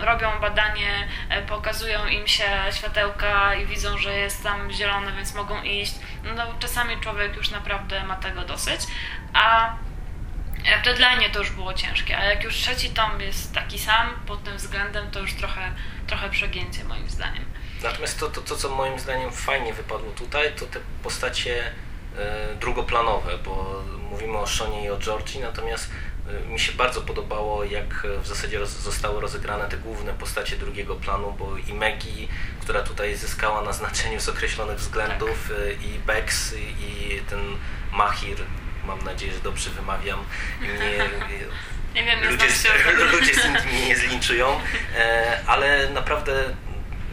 robią 0.00 0.40
badanie, 0.40 1.08
e, 1.28 1.42
pokazują 1.42 2.06
im 2.06 2.26
się 2.26 2.44
światełka 2.72 3.54
i 3.54 3.66
widzą, 3.66 3.98
że 3.98 4.18
jest 4.18 4.42
tam 4.42 4.72
zielone, 4.72 5.12
więc 5.12 5.34
mogą 5.34 5.62
iść, 5.62 5.94
no 6.36 6.42
czasami 6.58 7.00
człowiek 7.00 7.36
już 7.36 7.50
naprawdę 7.50 8.04
ma 8.04 8.16
tego 8.16 8.44
dosyć. 8.44 8.80
A 9.32 9.76
w 10.80 10.84
deadline 10.84 11.30
to 11.32 11.38
już 11.38 11.50
było 11.50 11.74
ciężkie, 11.74 12.18
a 12.18 12.24
jak 12.24 12.44
już 12.44 12.54
trzeci 12.54 12.90
tom 12.90 13.20
jest 13.20 13.54
taki 13.54 13.78
sam 13.78 14.14
pod 14.26 14.44
tym 14.44 14.56
względem, 14.56 15.10
to 15.10 15.20
już 15.20 15.34
trochę, 15.34 15.72
trochę 16.06 16.30
przegięcie 16.30 16.84
moim 16.84 17.10
zdaniem. 17.10 17.44
Natomiast 17.82 18.20
to, 18.20 18.28
to, 18.28 18.40
to, 18.40 18.56
co 18.56 18.68
moim 18.68 18.98
zdaniem 18.98 19.32
fajnie 19.32 19.74
wypadło 19.74 20.10
tutaj, 20.10 20.52
to 20.52 20.66
te 20.66 20.80
postacie 21.02 21.72
e, 22.18 22.54
drugoplanowe, 22.54 23.38
bo 23.38 23.82
mówimy 24.10 24.38
o 24.38 24.46
Szonie 24.46 24.84
i 24.84 24.90
o 24.90 24.98
Georgii, 24.98 25.40
natomiast 25.40 25.90
mi 26.48 26.60
się 26.60 26.72
bardzo 26.72 27.00
podobało, 27.00 27.64
jak 27.64 28.06
w 28.22 28.26
zasadzie 28.26 28.58
roz, 28.58 28.70
zostały 28.70 29.20
rozegrane 29.20 29.68
te 29.68 29.76
główne 29.76 30.12
postacie 30.12 30.56
drugiego 30.56 30.94
planu, 30.94 31.36
bo 31.38 31.56
i 31.56 31.74
Maggie, 31.74 32.28
która 32.60 32.82
tutaj 32.82 33.16
zyskała 33.16 33.62
na 33.62 33.72
znaczeniu 33.72 34.20
z 34.20 34.28
określonych 34.28 34.78
względów, 34.78 35.48
tak. 35.48 35.58
E, 35.58 35.72
i 35.72 35.98
Bex, 35.98 36.54
i 36.80 37.20
ten 37.30 37.40
Mahir, 37.92 38.36
mam 38.86 39.04
nadzieję, 39.04 39.32
że 39.32 39.40
dobrze 39.40 39.70
wymawiam, 39.70 40.20
nie 41.94 42.16
ludzie, 42.30 42.46
ludzie 43.12 43.34
z 43.34 43.44
nimi 43.44 43.86
nie 43.86 43.96
zlinczują, 43.96 44.60
ale 45.46 45.90
naprawdę 45.90 46.44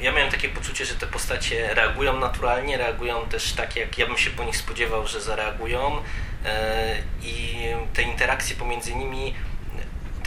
ja 0.02 0.12
miałem 0.12 0.32
takie 0.32 0.50
poczucie, 0.50 0.86
że 0.86 0.96
te 0.96 1.08
postacie 1.08 1.74
reagują 1.74 2.20
naturalnie, 2.20 2.78
reagują 2.78 3.26
też 3.26 3.54
tak, 3.54 3.76
jak 3.76 3.98
ja 3.98 4.08
bym 4.08 4.18
się 4.18 4.30
po 4.30 4.44
nich 4.44 4.58
spodziewał, 4.58 5.08
że 5.08 5.22
zareagują. 5.22 6.02
E, 6.46 6.96
i 7.24 7.58
te 7.94 8.02
interakcje 8.02 8.56
pomiędzy 8.56 8.96
nimi 8.96 9.34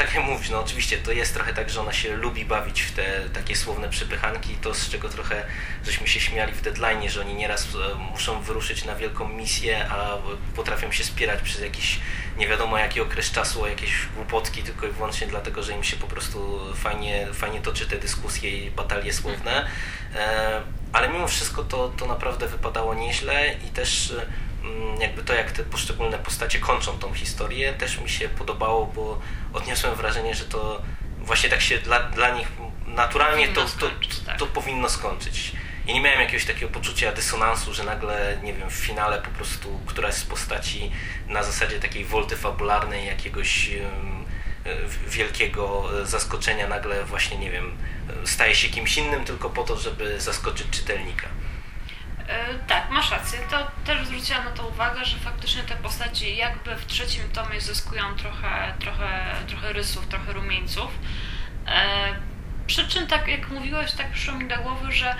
tak 0.07 0.15
jak 0.15 0.25
mówisz, 0.25 0.51
no 0.51 0.61
oczywiście 0.61 0.99
to 0.99 1.13
jest 1.13 1.35
trochę 1.35 1.55
tak, 1.55 1.71
że 1.71 1.81
ona 1.81 1.93
się 1.93 2.17
lubi 2.17 2.45
bawić 2.45 2.83
w 2.83 2.93
te 2.93 3.21
takie 3.35 3.57
słowne 3.57 3.89
przypychanki, 3.89 4.57
to 4.57 4.75
z 4.75 4.89
czego 4.89 5.09
trochę 5.09 5.45
żeśmy 5.85 6.09
się 6.09 6.21
śmiali 6.21 6.53
w 6.53 6.61
deadline, 6.61 7.09
że 7.09 7.21
oni 7.21 7.35
nieraz 7.35 7.67
e, 7.75 7.95
muszą 7.95 8.43
wyruszyć 8.43 8.85
na 8.85 8.95
wielką 8.95 9.29
misję, 9.29 9.89
a 9.91 10.19
potrafią 10.57 10.93
się 10.93 11.05
spierać 11.05 11.43
przez 11.43 11.61
jakiś 11.61 12.01
nie 12.39 12.49
wiadomo 12.49 12.79
jaki 12.79 13.01
okres 13.01 13.31
czasu 13.31 13.63
o 13.63 13.67
jakieś 13.67 14.07
głupotki, 14.17 14.63
tylko 14.63 14.87
i 14.87 14.91
wyłącznie 14.91 15.27
dlatego, 15.27 15.63
że 15.63 15.73
im 15.73 15.85
się 15.85 15.97
po 15.97 16.07
prostu 16.07 16.61
fajnie, 16.75 17.27
fajnie 17.33 17.61
toczy 17.61 17.87
te 17.87 17.97
dyskusje 17.97 18.51
i 18.51 18.71
batalie 18.71 19.13
słowne. 19.13 19.67
E, 20.15 20.61
ale 20.93 21.09
mimo 21.09 21.29
wszystko 21.29 21.65
to, 21.65 21.89
to 21.89 22.07
naprawdę 22.07 22.49
wypadało 22.49 22.95
nieźle 22.95 23.55
i 23.69 23.71
też 23.71 24.15
Mm, 24.19 24.54
jakby 25.01 25.23
to, 25.23 25.35
jak 25.35 25.53
te 25.53 25.65
poszczególne 25.65 26.19
postacie 26.19 26.59
kończą 26.59 26.99
tą 26.99 27.15
historię, 27.15 27.73
też 27.73 28.01
mi 28.01 28.09
się 28.09 28.29
podobało, 28.29 28.87
bo 28.87 29.21
odniosłem 29.53 29.95
wrażenie, 29.95 30.35
że 30.35 30.45
to 30.45 30.83
właśnie 31.19 31.51
tak 31.51 31.61
się 31.61 31.79
dla, 31.79 32.01
dla 32.01 32.31
nich 32.31 32.49
naturalnie 32.87 33.49
to, 33.49 33.67
to, 33.81 33.91
tak. 34.27 34.39
to, 34.39 34.47
powinno 34.47 34.89
skończyć. 34.89 35.53
I 35.87 35.95
nie 35.95 36.01
miałem 36.01 36.21
jakiegoś 36.21 36.45
takiego 36.45 36.73
poczucia 36.73 37.13
dysonansu, 37.13 37.75
że 37.75 37.85
nagle, 37.85 38.39
nie 38.43 38.55
wiem, 38.55 38.71
w 38.71 38.75
finale 38.75 39.23
po 39.23 39.31
prostu 39.31 39.81
któraś 39.87 40.15
z 40.15 40.25
postaci 40.25 40.91
na 41.29 41.43
zasadzie 41.43 41.81
takiej 41.81 42.05
wolty 42.05 42.37
fabularnej, 42.37 43.07
jakiegoś 43.07 43.71
wielkiego 45.09 45.89
zaskoczenia 46.03 46.69
nagle 46.69 47.05
właśnie, 47.05 47.39
nie 47.39 47.51
wiem, 47.51 47.77
staje 48.25 48.55
się 48.55 48.69
kimś 48.69 48.97
innym 48.97 49.25
tylko 49.25 49.51
po 49.51 49.63
to, 49.63 49.77
żeby 49.77 50.21
zaskoczyć 50.21 50.67
czytelnika. 50.71 51.27
E, 52.29 52.55
tak, 52.67 52.91
masz 52.91 53.11
rację. 53.11 53.39
To 53.51 53.71
też 53.85 54.07
zwróciłam 54.07 54.45
na 54.45 54.51
to 54.51 54.67
uwagę, 54.69 55.05
że 55.05 55.19
faktycznie 55.19 55.63
te 55.63 55.77
postaci 55.77 56.37
jakby 56.37 56.77
w 56.77 56.87
trzecim 56.87 57.31
tomie 57.31 57.61
zyskują 57.61 58.17
trochę, 58.17 58.75
trochę, 58.79 59.35
trochę 59.47 59.73
rysów, 59.73 60.07
trochę 60.07 60.33
rumieńców. 60.33 60.91
E, 61.67 62.15
przy 62.67 62.89
czym, 62.89 63.07
tak 63.07 63.29
jak 63.29 63.49
mówiłeś, 63.51 63.93
tak 63.93 64.11
przyszło 64.11 64.35
mi 64.35 64.49
do 64.49 64.57
głowy, 64.57 64.93
że 64.93 65.17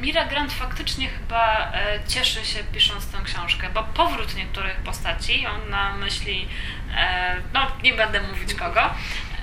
Mira 0.00 0.24
Grant 0.24 0.52
faktycznie 0.52 1.08
chyba 1.08 1.72
e, 1.72 2.00
cieszy 2.08 2.44
się 2.44 2.64
pisząc 2.72 3.06
tę 3.06 3.18
książkę, 3.24 3.68
bo 3.74 3.82
powrót 3.82 4.36
niektórych 4.36 4.76
postaci, 4.76 5.46
on 5.46 5.70
na 5.70 5.94
myśli, 5.96 6.48
no 7.52 7.66
nie 7.82 7.94
będę 7.94 8.20
mówić 8.20 8.54
kogo, 8.54 8.90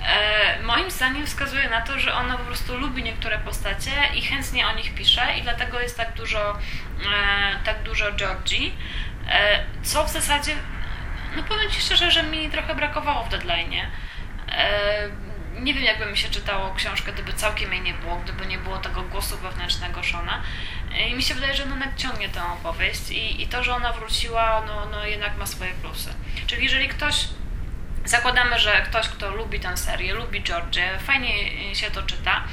E, 0.02 0.62
moim 0.62 0.90
zdaniem 0.90 1.26
wskazuje 1.26 1.68
na 1.68 1.80
to, 1.80 1.98
że 1.98 2.14
ona 2.14 2.38
po 2.38 2.44
prostu 2.44 2.78
lubi 2.78 3.02
niektóre 3.02 3.38
postacie 3.38 3.90
i 4.14 4.22
chętnie 4.22 4.66
o 4.66 4.72
nich 4.72 4.94
pisze 4.94 5.22
i 5.38 5.42
dlatego 5.42 5.80
jest 5.80 5.96
tak 5.96 6.12
dużo, 6.14 6.50
e, 6.52 7.64
tak 7.64 7.82
dużo 7.82 8.12
Georgii, 8.12 8.76
e, 9.28 9.64
co 9.82 10.04
w 10.04 10.10
zasadzie, 10.10 10.52
no 11.36 11.42
powiem 11.42 11.70
Ci 11.70 11.80
szczerze, 11.80 12.10
że 12.10 12.22
mi 12.22 12.50
trochę 12.50 12.74
brakowało 12.74 13.24
w 13.24 13.28
deadline'ie. 13.28 13.82
Nie 15.62 15.74
wiem, 15.74 15.82
jakby 15.82 16.06
mi 16.06 16.16
się 16.16 16.28
czytało 16.28 16.74
książkę, 16.74 17.12
gdyby 17.12 17.32
całkiem 17.32 17.72
jej 17.72 17.82
nie 17.82 17.94
było, 17.94 18.16
gdyby 18.16 18.46
nie 18.46 18.58
było 18.58 18.78
tego 18.78 19.02
głosu 19.02 19.38
wewnętrznego 19.38 20.02
Shona. 20.02 20.42
I 21.08 21.14
mi 21.14 21.22
się 21.22 21.34
wydaje, 21.34 21.54
że 21.54 21.62
ona 21.62 21.76
nadciągnie 21.76 22.28
tę 22.28 22.42
opowieść 22.44 23.10
i, 23.10 23.42
i 23.42 23.46
to, 23.46 23.64
że 23.64 23.74
ona 23.74 23.92
wróciła, 23.92 24.62
no, 24.66 24.86
no 24.90 25.06
jednak 25.06 25.36
ma 25.36 25.46
swoje 25.46 25.72
plusy. 25.72 26.14
Czyli 26.46 26.64
jeżeli 26.64 26.88
ktoś 26.88 27.28
Zakładamy, 28.04 28.58
że 28.58 28.82
ktoś, 28.82 29.08
kto 29.08 29.30
lubi 29.30 29.60
tę 29.60 29.76
serię, 29.76 30.14
lubi 30.14 30.42
Georgię, 30.42 30.98
fajnie 30.98 31.30
się 31.74 31.90
to 31.90 32.02
czyta, 32.02 32.44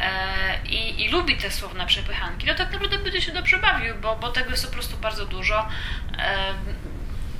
e, 0.00 0.66
i, 0.66 1.04
i 1.04 1.08
lubi 1.08 1.36
te 1.36 1.50
słowne 1.50 1.86
przepychanki, 1.86 2.46
to 2.46 2.54
tak 2.54 2.72
naprawdę 2.72 2.98
będzie 2.98 3.22
się 3.22 3.32
dobrze 3.32 3.58
bawił, 3.58 3.94
bo, 3.94 4.16
bo 4.16 4.28
tego 4.28 4.50
jest 4.50 4.66
po 4.66 4.72
prostu 4.72 4.96
bardzo 4.96 5.26
dużo. 5.26 5.68
E, 6.18 6.54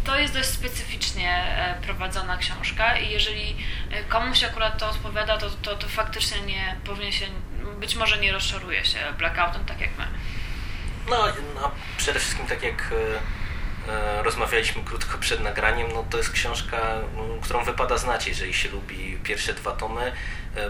to 0.05 0.19
jest 0.19 0.35
dość 0.35 0.49
specyficznie 0.49 1.31
e, 1.31 1.83
prowadzona 1.83 2.37
książka 2.37 2.99
i 2.99 3.11
jeżeli 3.11 3.57
e, 3.91 4.05
komuś 4.05 4.45
akurat 4.45 4.79
to 4.79 4.91
odpowiada, 4.91 5.39
to, 5.39 5.51
to, 5.51 5.77
to 5.77 5.89
faktycznie 5.89 6.41
nie 6.41 6.77
powinien 6.85 7.13
się, 7.13 7.27
być 7.81 7.97
może 7.97 8.19
nie 8.19 8.33
rozczaruje 8.33 8.85
się 8.85 8.99
blackoutem 9.19 9.65
tak 9.65 9.81
jak 9.81 9.91
my. 9.99 10.05
No, 11.11 11.25
no 11.55 11.71
przede 11.97 12.21
wszystkim 12.21 12.47
tak 12.47 12.63
jak 12.63 12.95
e, 13.89 14.23
rozmawialiśmy 14.23 14.83
krótko 14.85 15.19
przed 15.19 15.41
nagraniem, 15.41 15.89
no 15.95 16.05
to 16.11 16.19
jest 16.19 16.33
książka, 16.33 16.77
m, 16.77 17.41
którą 17.43 17.65
wypada 17.65 17.99
znać, 17.99 18.27
jeżeli 18.27 18.55
się 18.55 18.69
lubi 18.69 19.19
pierwsze 19.23 19.55
dwa 19.55 19.73
tomy, 19.73 20.13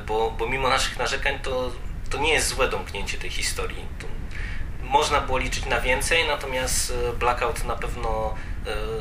bo, 0.07 0.31
bo 0.31 0.47
mimo 0.47 0.69
naszych 0.69 0.99
narzekań 0.99 1.39
to, 1.39 1.73
to 2.11 2.19
nie 2.19 2.33
jest 2.33 2.49
złe 2.49 2.69
domknięcie 2.69 3.19
tej 3.19 3.31
historii. 3.31 3.87
To 3.99 4.07
można 4.83 5.21
było 5.21 5.39
liczyć 5.39 5.67
na 5.67 5.81
więcej, 5.81 6.27
natomiast 6.27 6.95
Blackout 7.19 7.65
na 7.65 7.77
pewno 7.77 8.35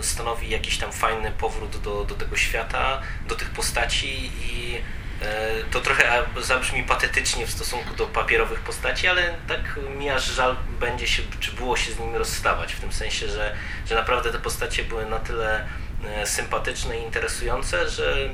stanowi 0.02 0.50
jakiś 0.50 0.78
tam 0.78 0.92
fajny 0.92 1.32
powrót 1.32 1.82
do, 1.82 2.04
do 2.04 2.16
tego 2.16 2.38
świata, 2.38 3.02
do 3.28 3.36
tych 3.36 3.50
postaci 3.50 4.32
i 4.42 4.78
e, 5.22 5.64
to 5.72 5.82
trochę 5.82 6.24
zabrzmi 6.42 6.84
patetycznie 6.84 7.48
w 7.48 7.52
stosunku 7.52 7.96
do 7.96 8.08
papierowych 8.08 8.60
postaci, 8.60 9.08
ale 9.08 9.34
tak 9.48 9.80
mi 9.98 10.10
aż 10.10 10.26
żal 10.26 10.56
będzie 10.80 11.08
się, 11.08 11.24
czy 11.40 11.52
było 11.52 11.78
się 11.78 11.92
z 11.94 12.00
nimi 12.00 12.18
rozstawać, 12.18 12.74
w 12.74 12.80
tym 12.80 12.92
sensie, 12.92 13.28
że, 13.28 13.56
że 13.90 13.96
naprawdę 13.96 14.32
te 14.32 14.40
postacie 14.40 14.84
były 14.84 15.06
na 15.06 15.20
tyle 15.20 15.66
e, 16.06 16.28
sympatyczne 16.28 17.00
i 17.00 17.04
interesujące, 17.04 17.90
że 17.90 18.30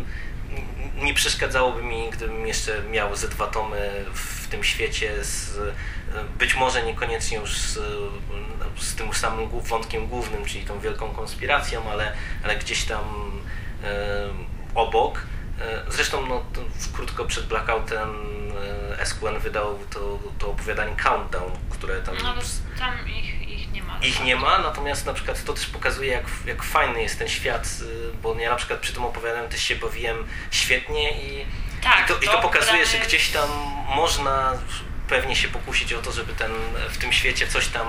nie 0.95 1.13
przeszkadzałoby 1.13 1.83
mi, 1.83 2.09
gdybym 2.09 2.47
jeszcze 2.47 2.83
miał 2.83 3.15
ze 3.15 3.27
dwa 3.27 3.47
tomy 3.47 4.05
w 4.13 4.47
tym 4.47 4.63
świecie 4.63 5.23
z, 5.23 5.59
być 6.39 6.55
może 6.55 6.83
niekoniecznie 6.83 7.37
już 7.37 7.57
z, 7.57 7.79
z 8.77 8.95
tym 8.95 9.13
samym 9.13 9.49
wątkiem 9.49 10.07
głównym, 10.07 10.45
czyli 10.45 10.65
tą 10.65 10.79
wielką 10.79 11.09
konspiracją, 11.09 11.91
ale, 11.91 12.13
ale 12.43 12.55
gdzieś 12.55 12.83
tam 12.85 13.31
e, 13.83 13.87
obok. 14.75 15.21
E, 15.61 15.91
Zresztą 15.91 16.25
no, 16.27 16.45
to 16.53 16.61
krótko 16.93 17.25
przed 17.25 17.45
Blackoutem 17.47 18.09
e, 18.99 19.05
SQN 19.05 19.39
wydał 19.39 19.79
to, 19.93 20.19
to 20.39 20.49
opowiadanie 20.51 20.95
Countdown, 20.95 21.51
które 21.69 22.01
tam 22.01 22.15
No 22.23 22.33
tam 22.79 23.09
ich, 23.09 23.49
ich 23.49 23.71
nie 23.71 23.83
ma. 23.83 23.97
ich 24.01 24.23
nie 24.23 24.35
ma, 24.35 24.59
natomiast 24.59 25.05
na 25.05 25.13
przykład 25.13 25.43
to 25.43 25.53
też 25.53 25.65
pokazuje, 25.65 26.11
jak, 26.11 26.25
jak 26.45 26.63
fajny 26.63 27.01
jest 27.01 27.19
ten 27.19 27.27
świat, 27.27 27.69
bo 28.23 28.35
ja 28.39 28.49
na 28.49 28.55
przykład 28.55 28.79
przy 28.79 28.93
tym 28.93 29.05
opowiadaniu 29.05 29.49
też 29.49 29.61
się 29.61 29.75
bawiłem 29.75 30.17
świetnie 30.51 31.11
i, 31.11 31.45
Tak, 31.83 32.05
i, 32.05 32.07
to, 32.07 32.19
i 32.19 32.25
to 32.25 32.31
to 32.31 32.41
pokazuje, 32.41 32.85
że 32.85 32.97
gdzieś 32.97 33.29
tam 33.31 33.49
można 33.95 34.53
pewnie 35.09 35.35
się 35.35 35.47
pokusić 35.47 35.93
o 35.93 36.01
to, 36.01 36.11
żeby 36.11 36.33
ten, 36.33 36.51
w 36.89 36.97
tym 36.97 37.13
świecie 37.13 37.47
coś 37.47 37.67
tam, 37.67 37.87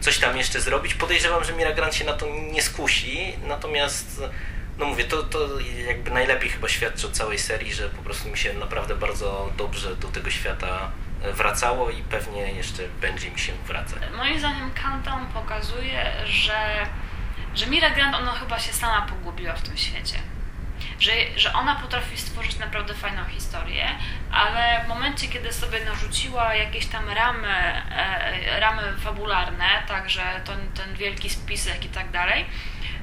coś 0.00 0.18
tam 0.18 0.36
jeszcze 0.36 0.60
zrobić. 0.60 0.94
Podejrzewam, 0.94 1.44
że 1.44 1.52
Mira 1.52 1.72
Grant 1.72 1.94
się 1.94 2.04
na 2.04 2.12
to 2.12 2.26
nie 2.52 2.62
skusi, 2.62 3.32
natomiast 3.46 4.22
no 4.78 4.86
mówię, 4.86 5.04
to, 5.04 5.22
to 5.22 5.48
jakby 5.86 6.10
najlepiej 6.10 6.50
chyba 6.50 6.68
świadczy 6.68 7.06
o 7.06 7.10
całej 7.10 7.38
serii, 7.38 7.74
że 7.74 7.88
po 7.88 8.02
prostu 8.02 8.28
mi 8.28 8.38
się 8.38 8.54
naprawdę 8.54 8.94
bardzo 8.94 9.52
dobrze 9.56 9.96
do 9.96 10.08
tego 10.08 10.30
świata 10.30 10.90
wracało 11.34 11.90
i 11.90 12.02
pewnie 12.02 12.52
jeszcze 12.52 12.82
będzie 13.00 13.30
mi 13.30 13.38
się 13.38 13.52
wracać. 13.66 14.02
Moim 14.16 14.38
zdaniem 14.38 14.70
Countdown 14.70 15.26
pokazuje, 15.26 16.12
że, 16.24 16.86
że 17.54 17.66
Mira 17.66 17.90
Grant, 17.90 18.14
ona 18.14 18.32
chyba 18.32 18.58
się 18.58 18.72
sama 18.72 19.02
pogubiła 19.02 19.54
w 19.54 19.62
tym 19.62 19.76
świecie. 19.76 20.18
Że, 20.98 21.12
że 21.36 21.52
ona 21.52 21.76
potrafi 21.76 22.18
stworzyć 22.18 22.58
naprawdę 22.58 22.94
fajną 22.94 23.24
historię, 23.24 23.88
ale 24.32 24.84
w 24.84 24.88
momencie, 24.88 25.28
kiedy 25.28 25.52
sobie 25.52 25.84
narzuciła 25.84 26.54
jakieś 26.54 26.86
tam 26.86 27.08
ramy, 27.08 27.48
e, 27.90 28.60
ramy 28.60 28.82
fabularne, 29.00 29.68
także 29.88 30.22
ten, 30.44 30.72
ten 30.72 30.94
wielki 30.94 31.30
spisek 31.30 31.84
i 31.84 31.88
tak 31.88 32.10
dalej, 32.10 32.46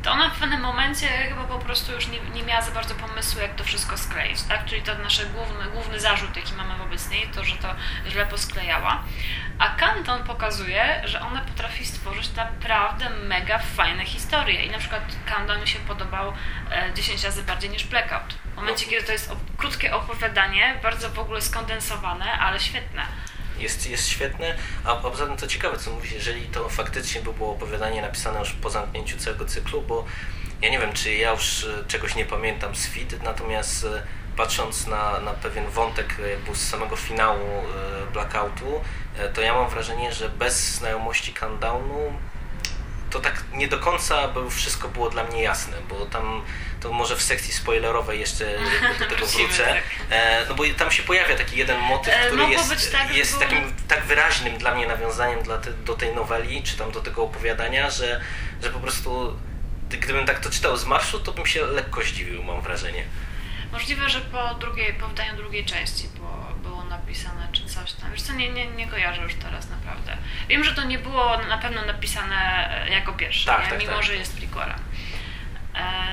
to 0.05 0.11
ona 0.11 0.29
w 0.29 0.39
pewnym 0.39 0.61
momencie 0.61 1.07
chyba 1.07 1.43
po 1.43 1.59
prostu 1.59 1.91
już 1.91 2.07
nie, 2.07 2.19
nie 2.19 2.43
miała 2.43 2.61
za 2.61 2.71
bardzo 2.71 2.95
pomysłu, 2.95 3.41
jak 3.41 3.55
to 3.55 3.63
wszystko 3.63 3.97
skleić, 3.97 4.41
tak? 4.41 4.65
Czyli 4.65 4.81
to 4.81 4.95
nasz 4.95 5.25
główny, 5.25 5.71
główny 5.71 5.99
zarzut, 5.99 6.35
jaki 6.35 6.53
mamy 6.53 6.77
wobec 6.77 7.09
niej, 7.09 7.27
to, 7.27 7.43
że 7.43 7.55
to 7.55 7.75
źle 8.09 8.25
posklejała. 8.25 9.03
A 9.59 9.69
Canton 9.69 10.23
pokazuje, 10.23 11.01
że 11.05 11.21
ona 11.21 11.41
potrafi 11.41 11.85
stworzyć 11.85 12.35
naprawdę 12.35 13.09
mega 13.09 13.59
fajne 13.59 14.05
historie. 14.05 14.65
I 14.65 14.71
na 14.71 14.77
przykład 14.77 15.01
Countdown 15.25 15.61
mi 15.61 15.67
się 15.67 15.79
podobał 15.79 16.33
e, 16.71 16.93
10 16.93 17.23
razy 17.23 17.43
bardziej 17.43 17.69
niż 17.69 17.83
Blackout. 17.83 18.33
W 18.53 18.55
momencie, 18.55 18.85
kiedy 18.85 19.03
to 19.03 19.11
jest 19.11 19.31
krótkie 19.57 19.95
opowiadanie, 19.95 20.79
bardzo 20.83 21.09
w 21.09 21.19
ogóle 21.19 21.41
skondensowane, 21.41 22.31
ale 22.31 22.59
świetne. 22.59 23.05
Jest, 23.59 23.89
jest 23.89 24.07
świetne, 24.07 24.55
a, 24.83 24.95
poza 24.95 25.25
tym 25.25 25.37
to 25.37 25.47
ciekawe, 25.47 25.77
co 25.77 25.91
mówisz, 25.91 26.11
jeżeli 26.11 26.41
to 26.41 26.69
faktycznie 26.69 27.21
by 27.21 27.33
było 27.33 27.51
opowiadanie 27.51 28.01
napisane 28.01 28.39
już 28.39 28.51
po 28.51 28.69
zamknięciu 28.69 29.17
całego 29.17 29.45
cyklu, 29.45 29.81
bo 29.81 30.05
ja 30.61 30.69
nie 30.69 30.79
wiem, 30.79 30.93
czy 30.93 31.13
ja 31.13 31.31
już 31.31 31.63
e, 31.63 31.85
czegoś 31.87 32.15
nie 32.15 32.25
pamiętam 32.25 32.75
z 32.75 32.87
feed, 32.87 33.23
natomiast 33.23 33.85
e, 33.85 34.03
patrząc 34.37 34.87
na, 34.87 35.19
na 35.19 35.31
pewien 35.33 35.69
wątek 35.69 36.15
e, 36.19 36.29
jakby 36.29 36.55
z 36.55 36.69
samego 36.69 36.95
finału 36.95 37.63
Blackoutu, 38.13 38.81
to 39.33 39.41
ja 39.41 39.53
mam 39.53 39.69
wrażenie, 39.69 40.13
że 40.13 40.29
bez 40.29 40.75
znajomości 40.75 41.33
Countdownu 41.33 42.13
to 43.15 43.21
tak 43.21 43.43
nie 43.54 43.67
do 43.67 43.80
końca 43.80 44.28
by 44.28 44.49
wszystko 44.51 44.88
było 44.88 45.10
dla 45.10 45.23
mnie 45.23 45.43
jasne, 45.43 45.78
bo 45.89 46.06
tam 46.06 46.41
to 46.82 46.91
może 46.93 47.15
w 47.15 47.21
sekcji 47.21 47.54
spoilerowej 47.54 48.19
jeszcze 48.19 48.45
do 48.99 49.06
tego 49.06 49.25
wrócę. 49.38 49.63
tak. 49.65 49.84
E, 50.10 50.45
no 50.49 50.56
bo 50.56 50.63
tam 50.78 50.91
się 50.91 51.04
pojawia 51.04 51.36
taki 51.38 51.58
jeden 51.58 51.80
motyw, 51.80 52.13
E, 52.13 52.19
który 52.28 52.41
mogło 52.41 52.54
jest, 52.54 52.91
tak, 52.91 53.15
jest 53.15 53.34
bo- 53.34 53.39
takim 53.39 53.73
tak 53.88 54.06
wyraźnym 54.06 54.58
dla 54.58 54.75
mnie 54.75 54.88
nawiązaniem 54.88 55.43
dla 55.43 55.58
te, 55.58 55.71
do 55.73 55.93
tej 55.93 56.15
noweli, 56.15 56.63
czy 56.63 56.78
tam 56.78 56.91
do 56.91 57.01
tego 57.01 57.23
opowiadania, 57.23 57.89
że, 57.89 58.21
że 58.63 58.69
po 58.69 58.80
prostu 58.80 59.39
gdybym 59.89 60.25
tak 60.25 60.39
to 60.39 60.49
czytał 60.49 60.78
z 60.78 60.86
marszu, 60.86 61.19
to 61.19 61.32
bym 61.32 61.45
się 61.45 61.65
lekko 61.65 62.01
zdziwił, 62.04 62.43
mam 62.43 62.62
wrażenie. 62.62 63.04
Możliwe, 63.71 64.10
że 64.10 64.21
po 64.21 64.54
drugiej, 64.56 64.93
po 64.93 65.08
wydaniu 65.08 65.36
drugiej 65.36 65.65
części 65.65 66.08
było, 66.15 66.47
było 66.63 66.84
napisane 66.84 67.47
czy 67.51 67.64
coś 67.86 67.93
tam. 67.93 68.12
Wiesz 68.12 68.21
co, 68.21 68.34
nie, 68.34 68.50
nie, 68.50 68.67
nie 68.67 68.88
kojarzę 68.88 69.21
już 69.21 69.36
teraz 69.36 69.69
naprawdę. 69.69 70.17
Wiem, 70.50 70.63
że 70.63 70.71
to 70.76 70.84
nie 70.84 71.00
było 71.00 71.38
na 71.38 71.58
pewno 71.58 71.86
napisane 71.86 72.36
e, 72.86 72.89
jako 72.89 73.13
pierwsze, 73.13 73.45
Tak, 73.52 73.69
tak, 73.69 73.80
mimo 73.80 73.91
tak. 73.91 74.04
że 74.04 74.15
jest 74.15 74.38
prequelem. 74.38 74.69
Em, 74.69 74.84
na 75.74 76.04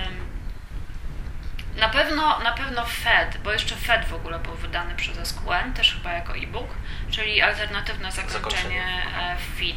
pewno, 2.13 2.39
na 2.39 2.53
pewno 2.53 2.85
Fed, 2.87 3.39
bo 3.45 3.53
jeszcze 3.53 3.77
Fed 3.77 4.05
w 4.05 4.15
ogóle 4.15 4.39
był 4.39 4.55
wydany 4.55 4.95
przez 4.95 5.29
SQN, 5.29 5.73
też 5.75 5.95
chyba 5.95 6.13
jako 6.13 6.37
e-book, 6.37 6.71
czyli 7.11 7.43
alternatywne 7.43 8.13
zakończenie 8.13 8.39
Zakończenie. 8.41 8.83
e, 9.19 9.37
feed. 9.59 9.77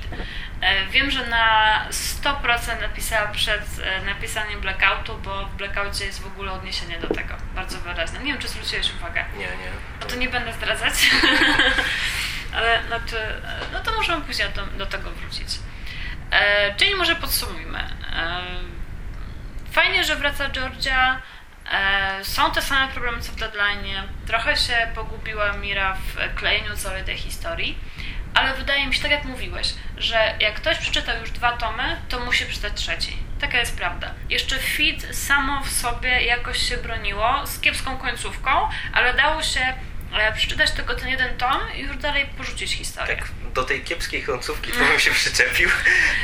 E, 0.62 0.86
Wiem, 0.86 1.12
że 1.12 1.28
na 1.28 1.86
100% 2.24 2.82
napisała 2.82 3.28
przed 3.28 3.66
e, 3.84 4.02
napisaniem 4.06 4.62
Blackoutu, 4.62 5.18
bo 5.18 5.46
w 5.46 5.56
Blackoutie 5.56 6.06
jest 6.06 6.22
w 6.22 6.28
ogóle 6.28 6.52
odniesienie 6.52 7.00
do 7.00 7.08
tego, 7.08 7.36
bardzo 7.56 7.78
wyraźne. 7.78 8.20
Nie 8.20 8.32
wiem, 8.34 8.42
czy 8.42 8.48
zwróciłeś 8.48 8.94
uwagę. 8.94 9.26
Nie, 9.34 9.40
nie. 9.48 9.72
No 10.02 10.06
to 10.08 10.16
nie 10.16 10.30
będę 10.30 10.54
zdradzać, 10.54 10.94
ale 12.56 12.84
znaczy, 12.88 13.18
no 13.74 13.80
to 13.80 13.92
możemy 13.92 14.22
później 14.22 14.50
do, 14.50 14.66
do 14.66 14.86
tego 14.86 15.12
wrócić. 15.12 15.48
E, 16.32 16.76
czyli 16.76 16.96
może 16.96 17.16
podsumujmy. 17.16 17.80
E, 18.14 18.42
fajnie, 19.72 20.04
że 20.04 20.16
wraca 20.16 20.50
Georgia. 20.50 21.22
E, 21.72 22.24
są 22.24 22.52
te 22.52 22.62
same 22.62 22.92
problemy 22.92 23.22
co 23.22 23.32
w 23.32 23.36
deadline. 23.36 23.86
Trochę 24.28 24.58
się 24.58 24.92
pogubiła 24.96 25.54
Mira 25.54 25.94
w 25.94 26.36
klejeniu 26.36 26.76
całej 26.76 27.04
tej 27.04 27.18
historii, 27.18 27.78
ale 28.34 28.54
wydaje 28.54 28.88
mi 28.88 28.94
się, 28.94 29.02
tak 29.02 29.12
jak 29.12 29.24
mówiłeś, 29.24 29.74
że 29.98 30.36
jak 30.40 30.54
ktoś 30.54 30.78
przeczytał 30.78 31.20
już 31.20 31.32
dwa 31.32 31.52
tomy, 31.52 31.98
to 32.10 32.20
musi 32.20 32.46
przeczytać 32.46 32.74
trzeci. 32.74 33.18
Taka 33.42 33.60
jest 33.60 33.78
prawda. 33.78 34.14
Jeszcze 34.30 34.60
Feed 34.60 35.16
samo 35.16 35.62
w 35.64 35.70
sobie 35.70 36.22
jakoś 36.22 36.70
się 36.70 36.78
broniło 36.78 37.48
z 37.48 37.60
kiepską 37.60 37.98
końcówką, 37.98 38.70
ale 38.94 39.14
dało 39.14 39.44
się 39.44 39.74
przeczytać 40.36 40.72
tylko 40.72 40.96
ten 40.96 41.08
jeden 41.10 41.38
tom 41.38 41.62
i 41.76 41.80
już 41.82 41.98
dalej 41.98 42.26
porzucić 42.38 42.74
historię. 42.74 43.16
Tak, 43.16 43.28
do 43.54 43.64
tej 43.64 43.82
kiepskiej 43.82 44.24
końcówki 44.24 44.72
to 44.72 44.78
bym 44.80 45.00
się 45.00 45.12
przyczepił, 45.12 45.70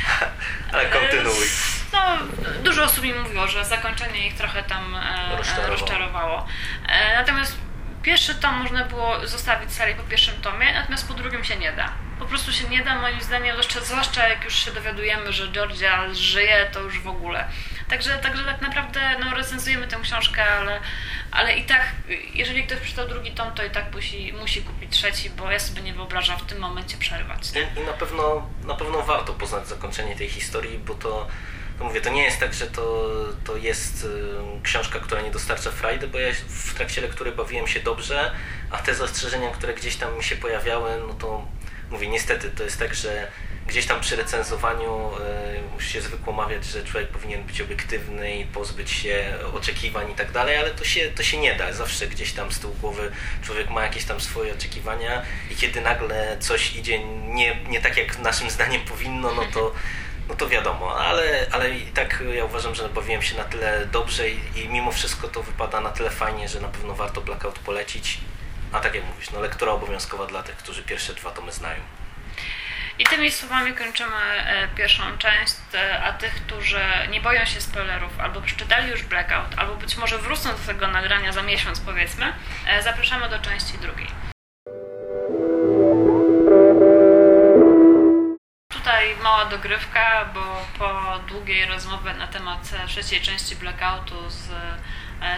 ale 0.72 0.86
kontynuuj. 0.86 1.46
No, 1.92 2.18
dużo 2.62 2.84
osób 2.84 3.04
mi 3.04 3.12
mówiło, 3.14 3.48
że 3.48 3.64
zakończenie 3.64 4.26
ich 4.26 4.34
trochę 4.36 4.62
tam 4.62 4.94
e, 4.94 5.36
Rozczarowało. 5.36 5.68
rozczarowało. 5.76 6.46
E, 6.88 7.16
natomiast 7.16 7.56
pierwszy 8.02 8.34
tom 8.34 8.54
można 8.54 8.84
było 8.84 9.26
zostawić 9.26 9.72
serię 9.72 9.94
po 9.94 10.02
pierwszym 10.02 10.34
tomie, 10.40 10.72
natomiast 10.72 11.08
po 11.08 11.14
drugim 11.14 11.44
się 11.44 11.56
nie 11.56 11.72
da. 11.72 11.92
Po 12.18 12.24
prostu 12.26 12.52
się 12.52 12.68
nie 12.68 12.84
da, 12.84 12.94
moim 12.98 13.20
zdaniem, 13.20 13.52
zwłaszcza, 13.52 13.80
zwłaszcza 13.80 14.28
jak 14.28 14.44
już 14.44 14.64
się 14.64 14.70
dowiadujemy, 14.72 15.32
że 15.32 15.48
Georgia 15.48 16.14
żyje, 16.14 16.66
to 16.72 16.80
już 16.80 17.00
w 17.00 17.08
ogóle. 17.08 17.48
Także, 17.92 18.18
także 18.18 18.44
tak 18.44 18.60
naprawdę 18.60 19.00
no, 19.20 19.36
recenzujemy 19.36 19.88
tę 19.88 19.96
książkę, 20.02 20.44
ale, 20.44 20.80
ale 21.30 21.56
i 21.56 21.64
tak, 21.64 21.82
jeżeli 22.34 22.64
ktoś 22.64 22.78
przeczytał 22.78 23.08
drugi 23.08 23.30
tom, 23.30 23.52
to 23.54 23.64
i 23.64 23.70
tak 23.70 23.94
musi, 23.94 24.32
musi 24.32 24.62
kupić 24.62 24.92
trzeci, 24.92 25.30
bo 25.30 25.50
ja 25.50 25.58
sobie 25.58 25.82
nie 25.82 25.94
wyobrażam 25.94 26.38
w 26.38 26.42
tym 26.42 26.58
momencie 26.58 26.96
przerwać. 26.96 27.52
Nie? 27.52 27.60
I, 27.60 27.82
I 27.82 27.86
na 27.86 27.92
pewno, 27.92 28.48
na 28.64 28.74
pewno 28.74 29.02
warto 29.02 29.32
poznać 29.32 29.68
zakończenie 29.68 30.16
tej 30.16 30.28
historii, 30.28 30.78
bo 30.78 30.94
to, 30.94 31.26
no 31.78 31.84
mówię, 31.84 32.00
to 32.00 32.10
nie 32.10 32.22
jest 32.22 32.40
tak, 32.40 32.54
że 32.54 32.66
to, 32.66 33.10
to 33.44 33.56
jest 33.56 34.04
y, 34.04 34.08
książka, 34.62 35.00
która 35.00 35.20
nie 35.20 35.30
dostarcza 35.30 35.70
frajdy, 35.70 36.08
bo 36.08 36.18
ja 36.18 36.32
w 36.48 36.74
trakcie 36.74 37.00
lektury 37.00 37.32
bawiłem 37.32 37.66
się 37.66 37.80
dobrze, 37.80 38.32
a 38.70 38.78
te 38.78 38.94
zastrzeżenia, 38.94 39.50
które 39.50 39.74
gdzieś 39.74 39.96
tam 39.96 40.16
mi 40.16 40.24
się 40.24 40.36
pojawiały, 40.36 40.90
no 41.08 41.14
to 41.14 41.46
mówię, 41.90 42.08
niestety 42.08 42.50
to 42.50 42.64
jest 42.64 42.78
tak, 42.78 42.94
że 42.94 43.28
gdzieś 43.66 43.86
tam 43.86 44.00
przy 44.00 44.16
recenzowaniu 44.16 45.10
y, 45.58 45.72
musi 45.72 45.92
się 45.92 46.00
zwykło 46.00 46.32
mawiać, 46.32 46.64
że 46.64 46.84
człowiek 46.84 47.08
powinien 47.08 47.42
być 47.42 47.60
obiektywny 47.60 48.36
i 48.36 48.44
pozbyć 48.44 48.90
się 48.90 49.34
oczekiwań 49.54 50.10
i 50.10 50.14
tak 50.14 50.32
dalej, 50.32 50.56
ale 50.56 50.70
to 50.70 50.84
się, 50.84 51.08
to 51.08 51.22
się 51.22 51.38
nie 51.38 51.54
da. 51.54 51.72
Zawsze 51.72 52.06
gdzieś 52.06 52.32
tam 52.32 52.52
z 52.52 52.58
tyłu 52.58 52.74
głowy 52.74 53.12
człowiek 53.42 53.70
ma 53.70 53.82
jakieś 53.82 54.04
tam 54.04 54.20
swoje 54.20 54.52
oczekiwania 54.52 55.22
i 55.50 55.56
kiedy 55.56 55.80
nagle 55.80 56.36
coś 56.40 56.76
idzie 56.76 57.04
nie, 57.28 57.56
nie 57.68 57.80
tak, 57.80 57.96
jak 57.96 58.18
naszym 58.18 58.50
zdaniem 58.50 58.80
powinno, 58.80 59.34
no 59.34 59.42
to 59.52 59.72
no 60.28 60.34
to 60.34 60.48
wiadomo, 60.48 60.98
ale, 60.98 61.46
ale 61.50 61.70
i 61.70 61.86
tak 61.86 62.24
ja 62.34 62.44
uważam, 62.44 62.74
że 62.74 62.88
bawiłem 62.88 63.22
się 63.22 63.36
na 63.36 63.44
tyle 63.44 63.86
dobrze 63.86 64.30
i, 64.30 64.38
i 64.54 64.68
mimo 64.68 64.92
wszystko 64.92 65.28
to 65.28 65.42
wypada 65.42 65.80
na 65.80 65.90
tyle 65.90 66.10
fajnie, 66.10 66.48
że 66.48 66.60
na 66.60 66.68
pewno 66.68 66.94
warto 66.94 67.20
Blackout 67.20 67.58
polecić. 67.58 68.18
A 68.72 68.80
tak 68.80 68.94
jak 68.94 69.04
mówisz, 69.04 69.30
no 69.30 69.40
lektura 69.40 69.72
obowiązkowa 69.72 70.26
dla 70.26 70.42
tych, 70.42 70.56
którzy 70.56 70.82
pierwsze 70.82 71.14
dwa 71.14 71.30
tomy 71.30 71.52
znają. 71.52 71.80
I 72.98 73.04
tymi 73.04 73.30
słowami 73.30 73.72
kończymy 73.72 74.16
e, 74.16 74.68
pierwszą 74.68 75.18
część, 75.18 75.54
e, 75.74 76.02
a 76.04 76.12
tych, 76.12 76.34
którzy 76.34 76.80
nie 77.10 77.20
boją 77.20 77.44
się 77.44 77.60
spoilerów, 77.60 78.20
albo 78.20 78.40
przeczytali 78.40 78.90
już 78.90 79.02
Blackout, 79.02 79.58
albo 79.58 79.74
być 79.74 79.96
może 79.96 80.18
wrócą 80.18 80.50
do 80.50 80.58
tego 80.66 80.88
nagrania 80.88 81.32
za 81.32 81.42
miesiąc 81.42 81.80
powiedzmy, 81.80 82.32
e, 82.66 82.82
zapraszamy 82.82 83.28
do 83.28 83.38
części 83.38 83.78
drugiej. 83.78 84.06
Tutaj 88.72 89.16
mała 89.22 89.44
dogrywka, 89.44 90.24
bo 90.34 90.66
po 90.78 91.18
długiej 91.28 91.66
rozmowie 91.66 92.14
na 92.14 92.26
temat 92.26 92.70
trzeciej 92.86 93.20
części 93.20 93.56
Blackoutu 93.56 94.30
z, 94.30 94.48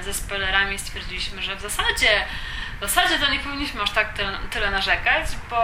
ze 0.04 0.14
spoilerami 0.14 0.78
stwierdziliśmy, 0.78 1.42
że 1.42 1.56
w 1.56 1.60
zasadzie 1.60 2.26
w 2.86 2.90
zasadzie 2.90 3.18
to 3.18 3.30
nie 3.30 3.40
powinniśmy 3.40 3.82
aż 3.82 3.90
tak 3.90 4.12
tyle, 4.12 4.38
tyle 4.50 4.70
narzekać, 4.70 5.26
bo 5.50 5.56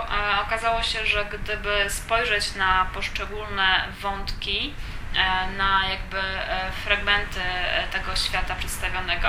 e, 0.00 0.40
okazało 0.46 0.82
się, 0.82 1.06
że 1.06 1.24
gdyby 1.24 1.84
spojrzeć 1.88 2.54
na 2.54 2.86
poszczególne 2.94 3.84
wątki, 4.00 4.74
e, 5.16 5.46
na 5.56 5.88
jakby 5.88 6.18
e, 6.18 6.70
fragmenty 6.84 7.40
e, 7.42 7.88
tego 7.92 8.16
świata 8.16 8.54
przedstawionego, 8.54 9.28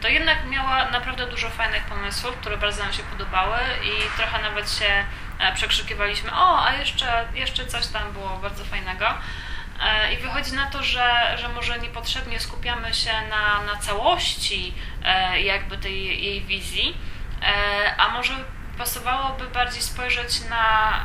to 0.00 0.08
jednak 0.08 0.46
miała 0.46 0.90
naprawdę 0.90 1.26
dużo 1.26 1.50
fajnych 1.50 1.84
pomysłów, 1.84 2.36
które 2.36 2.56
bardzo 2.56 2.82
nam 2.82 2.92
się 2.92 3.02
podobały 3.02 3.58
i 3.84 4.16
trochę 4.16 4.42
nawet 4.42 4.70
się 4.70 5.04
przekrzykiwaliśmy, 5.54 6.32
o, 6.32 6.64
a 6.66 6.72
jeszcze, 6.72 7.28
jeszcze 7.34 7.66
coś 7.66 7.86
tam 7.86 8.12
było 8.12 8.28
bardzo 8.28 8.64
fajnego. 8.64 9.14
E, 9.82 10.12
I 10.12 10.16
wychodzi 10.16 10.52
na 10.52 10.66
to, 10.66 10.82
że, 10.82 11.36
że 11.38 11.48
może 11.48 11.78
niepotrzebnie 11.78 12.40
skupiamy 12.40 12.94
się 12.94 13.12
na, 13.30 13.62
na 13.62 13.76
całości 13.76 14.74
e, 15.04 15.40
jakby 15.42 15.78
tej 15.78 16.24
jej 16.24 16.40
wizji, 16.40 16.96
e, 17.42 17.96
a 17.96 18.08
może 18.08 18.34
pasowałoby 18.78 19.48
bardziej 19.48 19.82
spojrzeć 19.82 20.48
na, 20.50 21.04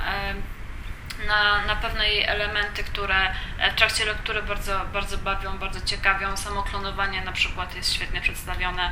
na, 1.28 1.66
na 1.66 1.76
pewne 1.76 2.10
jej 2.10 2.24
elementy, 2.24 2.84
które 2.84 3.36
w 3.72 3.76
trakcie 3.76 4.06
lektury 4.06 4.44
bardzo, 4.44 4.86
bardzo 4.94 5.18
bawią, 5.18 5.58
bardzo 5.58 5.82
ciekawią. 5.82 6.38
Samo 6.38 6.64
klonowanie 6.64 7.22
na 7.22 7.32
przykład 7.32 7.76
jest 7.76 7.94
świetnie 7.94 8.22
przedstawione. 8.22 8.92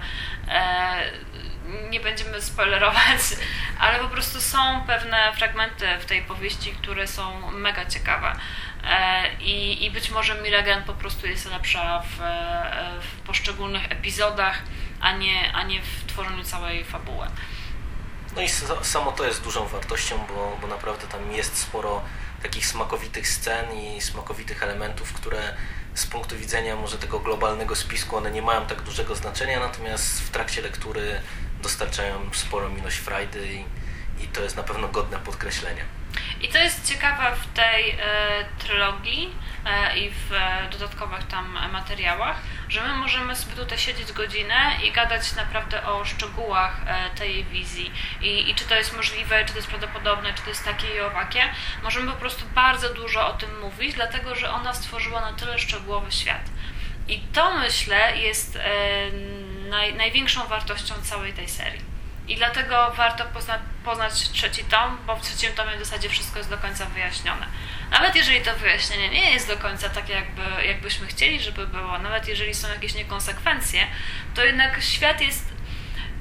Nie 1.89 1.99
będziemy 1.99 2.41
spoilerować, 2.41 3.21
ale 3.79 3.99
po 3.99 4.07
prostu 4.07 4.41
są 4.41 4.83
pewne 4.87 5.33
fragmenty 5.33 5.87
w 5.99 6.05
tej 6.05 6.21
powieści, 6.21 6.71
które 6.71 7.07
są 7.07 7.51
mega 7.51 7.85
ciekawe. 7.85 8.35
E, 8.83 9.33
I, 9.39 9.85
I 9.85 9.91
być 9.91 10.09
może 10.09 10.41
Miragen 10.41 10.83
po 10.83 10.93
prostu 10.93 11.27
jest 11.27 11.45
lepsza 11.45 12.01
w, 12.01 12.17
w 13.05 13.21
poszczególnych 13.27 13.91
epizodach, 13.91 14.61
a 15.01 15.11
nie, 15.11 15.53
a 15.53 15.63
nie 15.63 15.81
w 15.81 16.05
tworzeniu 16.07 16.43
całej 16.43 16.83
fabuły. 16.83 17.27
No 18.35 18.41
i 18.41 18.49
samo 18.83 19.11
to 19.11 19.25
jest 19.25 19.43
dużą 19.43 19.67
wartością, 19.67 20.17
bo, 20.27 20.57
bo 20.61 20.67
naprawdę 20.67 21.07
tam 21.07 21.31
jest 21.31 21.57
sporo 21.57 22.01
takich 22.43 22.67
smakowitych 22.67 23.27
scen 23.27 23.73
i 23.73 24.01
smakowitych 24.01 24.63
elementów, 24.63 25.13
które 25.13 25.53
z 25.93 26.05
punktu 26.05 26.37
widzenia 26.37 26.75
może 26.75 26.97
tego 26.97 27.19
globalnego 27.19 27.75
spisku 27.75 28.17
one 28.17 28.31
nie 28.31 28.41
mają 28.41 28.65
tak 28.65 28.81
dużego 28.81 29.15
znaczenia, 29.15 29.59
natomiast 29.59 30.21
w 30.21 30.29
trakcie 30.29 30.61
lektury 30.61 31.21
dostarczają 31.61 32.29
sporą 32.33 32.77
ilość 32.77 32.97
frajdy 32.97 33.53
i, 33.53 34.23
i 34.23 34.27
to 34.27 34.43
jest 34.43 34.57
na 34.57 34.63
pewno 34.63 34.87
godne 34.87 35.19
podkreślenia. 35.19 35.83
I 36.41 36.47
to 36.47 36.57
jest 36.57 36.89
ciekawe 36.89 37.35
w 37.35 37.55
tej 37.55 37.89
e, 37.89 37.95
trylogii 38.59 39.29
e, 39.65 39.97
i 39.99 40.09
w 40.09 40.33
e, 40.33 40.69
dodatkowych 40.71 41.23
tam 41.27 41.57
materiałach, 41.71 42.41
że 42.69 42.81
my 42.81 42.93
możemy 42.95 43.35
sobie 43.35 43.55
tutaj 43.55 43.77
siedzieć 43.77 44.11
godzinę 44.11 44.71
i 44.83 44.91
gadać 44.91 45.35
naprawdę 45.35 45.85
o 45.85 46.05
szczegółach 46.05 46.81
e, 46.85 47.09
tej 47.09 47.43
wizji 47.43 47.91
I, 48.21 48.49
i 48.49 48.55
czy 48.55 48.65
to 48.65 48.75
jest 48.75 48.97
możliwe, 48.97 49.45
czy 49.45 49.51
to 49.51 49.57
jest 49.57 49.67
prawdopodobne, 49.67 50.33
czy 50.33 50.41
to 50.41 50.49
jest 50.49 50.65
takie 50.65 50.95
i 50.95 50.99
owakie. 50.99 51.41
Możemy 51.83 52.11
po 52.11 52.17
prostu 52.17 52.45
bardzo 52.55 52.93
dużo 52.93 53.27
o 53.27 53.33
tym 53.33 53.59
mówić, 53.59 53.95
dlatego 53.95 54.35
że 54.35 54.51
ona 54.51 54.73
stworzyła 54.73 55.21
na 55.21 55.33
tyle 55.33 55.59
szczegółowy 55.59 56.11
świat. 56.11 56.43
I 57.07 57.19
to 57.19 57.57
myślę 57.57 58.17
jest 58.17 58.55
e, 58.55 58.61
naj, 59.69 59.93
największą 59.93 60.47
wartością 60.47 60.93
całej 61.03 61.33
tej 61.33 61.49
serii. 61.49 61.90
I 62.31 62.35
dlatego 62.35 62.91
warto 62.97 63.25
pozna, 63.25 63.59
poznać 63.85 64.13
trzeci 64.13 64.63
tom, 64.63 64.97
bo 65.07 65.15
w 65.15 65.21
trzecim 65.21 65.53
tomie 65.53 65.75
w 65.75 65.79
zasadzie 65.79 66.09
wszystko 66.09 66.37
jest 66.37 66.49
do 66.49 66.57
końca 66.57 66.85
wyjaśnione. 66.85 67.47
Nawet 67.91 68.15
jeżeli 68.15 68.41
to 68.41 68.55
wyjaśnienie 68.55 69.09
nie 69.09 69.31
jest 69.31 69.47
do 69.47 69.57
końca 69.57 69.89
takie, 69.89 70.13
jakby, 70.13 70.65
jakbyśmy 70.67 71.07
chcieli, 71.07 71.41
żeby 71.41 71.67
było, 71.67 71.97
nawet 71.97 72.27
jeżeli 72.27 72.53
są 72.53 72.69
jakieś 72.69 72.93
niekonsekwencje, 72.93 73.87
to 74.35 74.43
jednak 74.43 74.83
świat 74.83 75.21
jest. 75.21 75.53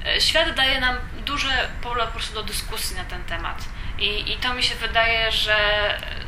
E, 0.05 0.21
świat 0.21 0.55
daje 0.55 0.79
nam 0.79 0.97
duże 1.25 1.69
pole 1.81 2.05
po 2.05 2.11
prostu 2.11 2.33
do 2.33 2.43
dyskusji 2.43 2.95
na 2.95 3.03
ten 3.03 3.23
temat. 3.23 3.65
I, 3.99 4.31
I 4.31 4.37
to 4.37 4.53
mi 4.53 4.63
się 4.63 4.75
wydaje, 4.75 5.31
że 5.31 5.57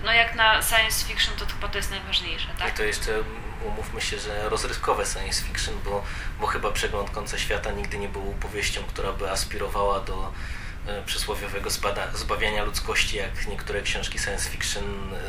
no 0.04 0.14
jak 0.14 0.36
na 0.36 0.62
science 0.62 1.06
fiction 1.08 1.36
to 1.38 1.46
chyba 1.46 1.68
to 1.68 1.78
jest 1.78 1.92
najważniejsze, 1.92 2.48
tak? 2.60 2.74
I 2.74 2.78
to 2.78 2.84
jeszcze 2.84 3.12
umówmy 3.68 4.02
się, 4.02 4.20
że 4.20 4.50
rozrywkowe 4.50 5.06
science 5.06 5.44
fiction, 5.44 5.76
bo, 5.86 6.04
bo 6.40 6.48
chyba 6.48 6.72
Przegląd 6.72 7.10
Końca 7.10 7.38
Świata 7.38 7.72
nigdy 7.72 7.98
nie 7.98 8.10
był 8.10 8.22
powieścią, 8.24 8.84
która 8.84 9.14
by 9.14 9.32
aspirowała 9.32 10.00
do 10.00 10.32
e, 10.88 11.04
przysłowiowego 11.04 11.70
zbawiania 12.14 12.64
ludzkości, 12.64 13.18
jak 13.18 13.48
niektóre 13.48 13.82
książki 13.82 14.20
science 14.20 14.50
fiction 14.50 14.84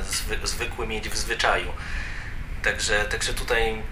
zwy, 0.09 0.39
zwykły 0.45 0.87
mieć 0.87 1.09
w 1.09 1.17
zwyczaju. 1.17 1.73
Także, 2.63 3.05
także 3.05 3.35
tutaj 3.35 3.83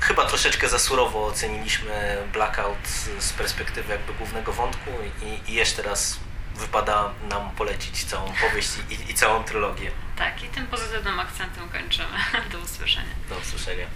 chyba 0.00 0.26
troszeczkę 0.26 0.68
za 0.68 0.78
surowo 0.78 1.26
oceniliśmy 1.26 2.18
Blackout 2.32 2.88
z 3.18 3.32
perspektywy 3.32 3.92
jakby 3.92 4.12
głównego 4.12 4.52
wątku 4.52 4.90
i, 5.22 5.50
i 5.50 5.54
jeszcze 5.54 5.82
raz 5.82 6.18
wypada 6.54 7.10
nam 7.28 7.50
polecić 7.50 8.04
całą 8.04 8.32
powieść 8.32 8.70
i, 8.90 9.10
i 9.10 9.14
całą 9.14 9.44
trylogię. 9.44 9.90
Tak, 10.16 10.44
i 10.44 10.48
tym 10.48 10.66
pozytywnym 10.66 11.20
akcentem 11.20 11.68
kończymy. 11.68 12.18
Do 12.52 12.58
usłyszenia. 12.58 13.14
Do 13.28 13.38
usłyszenia. 13.38 13.86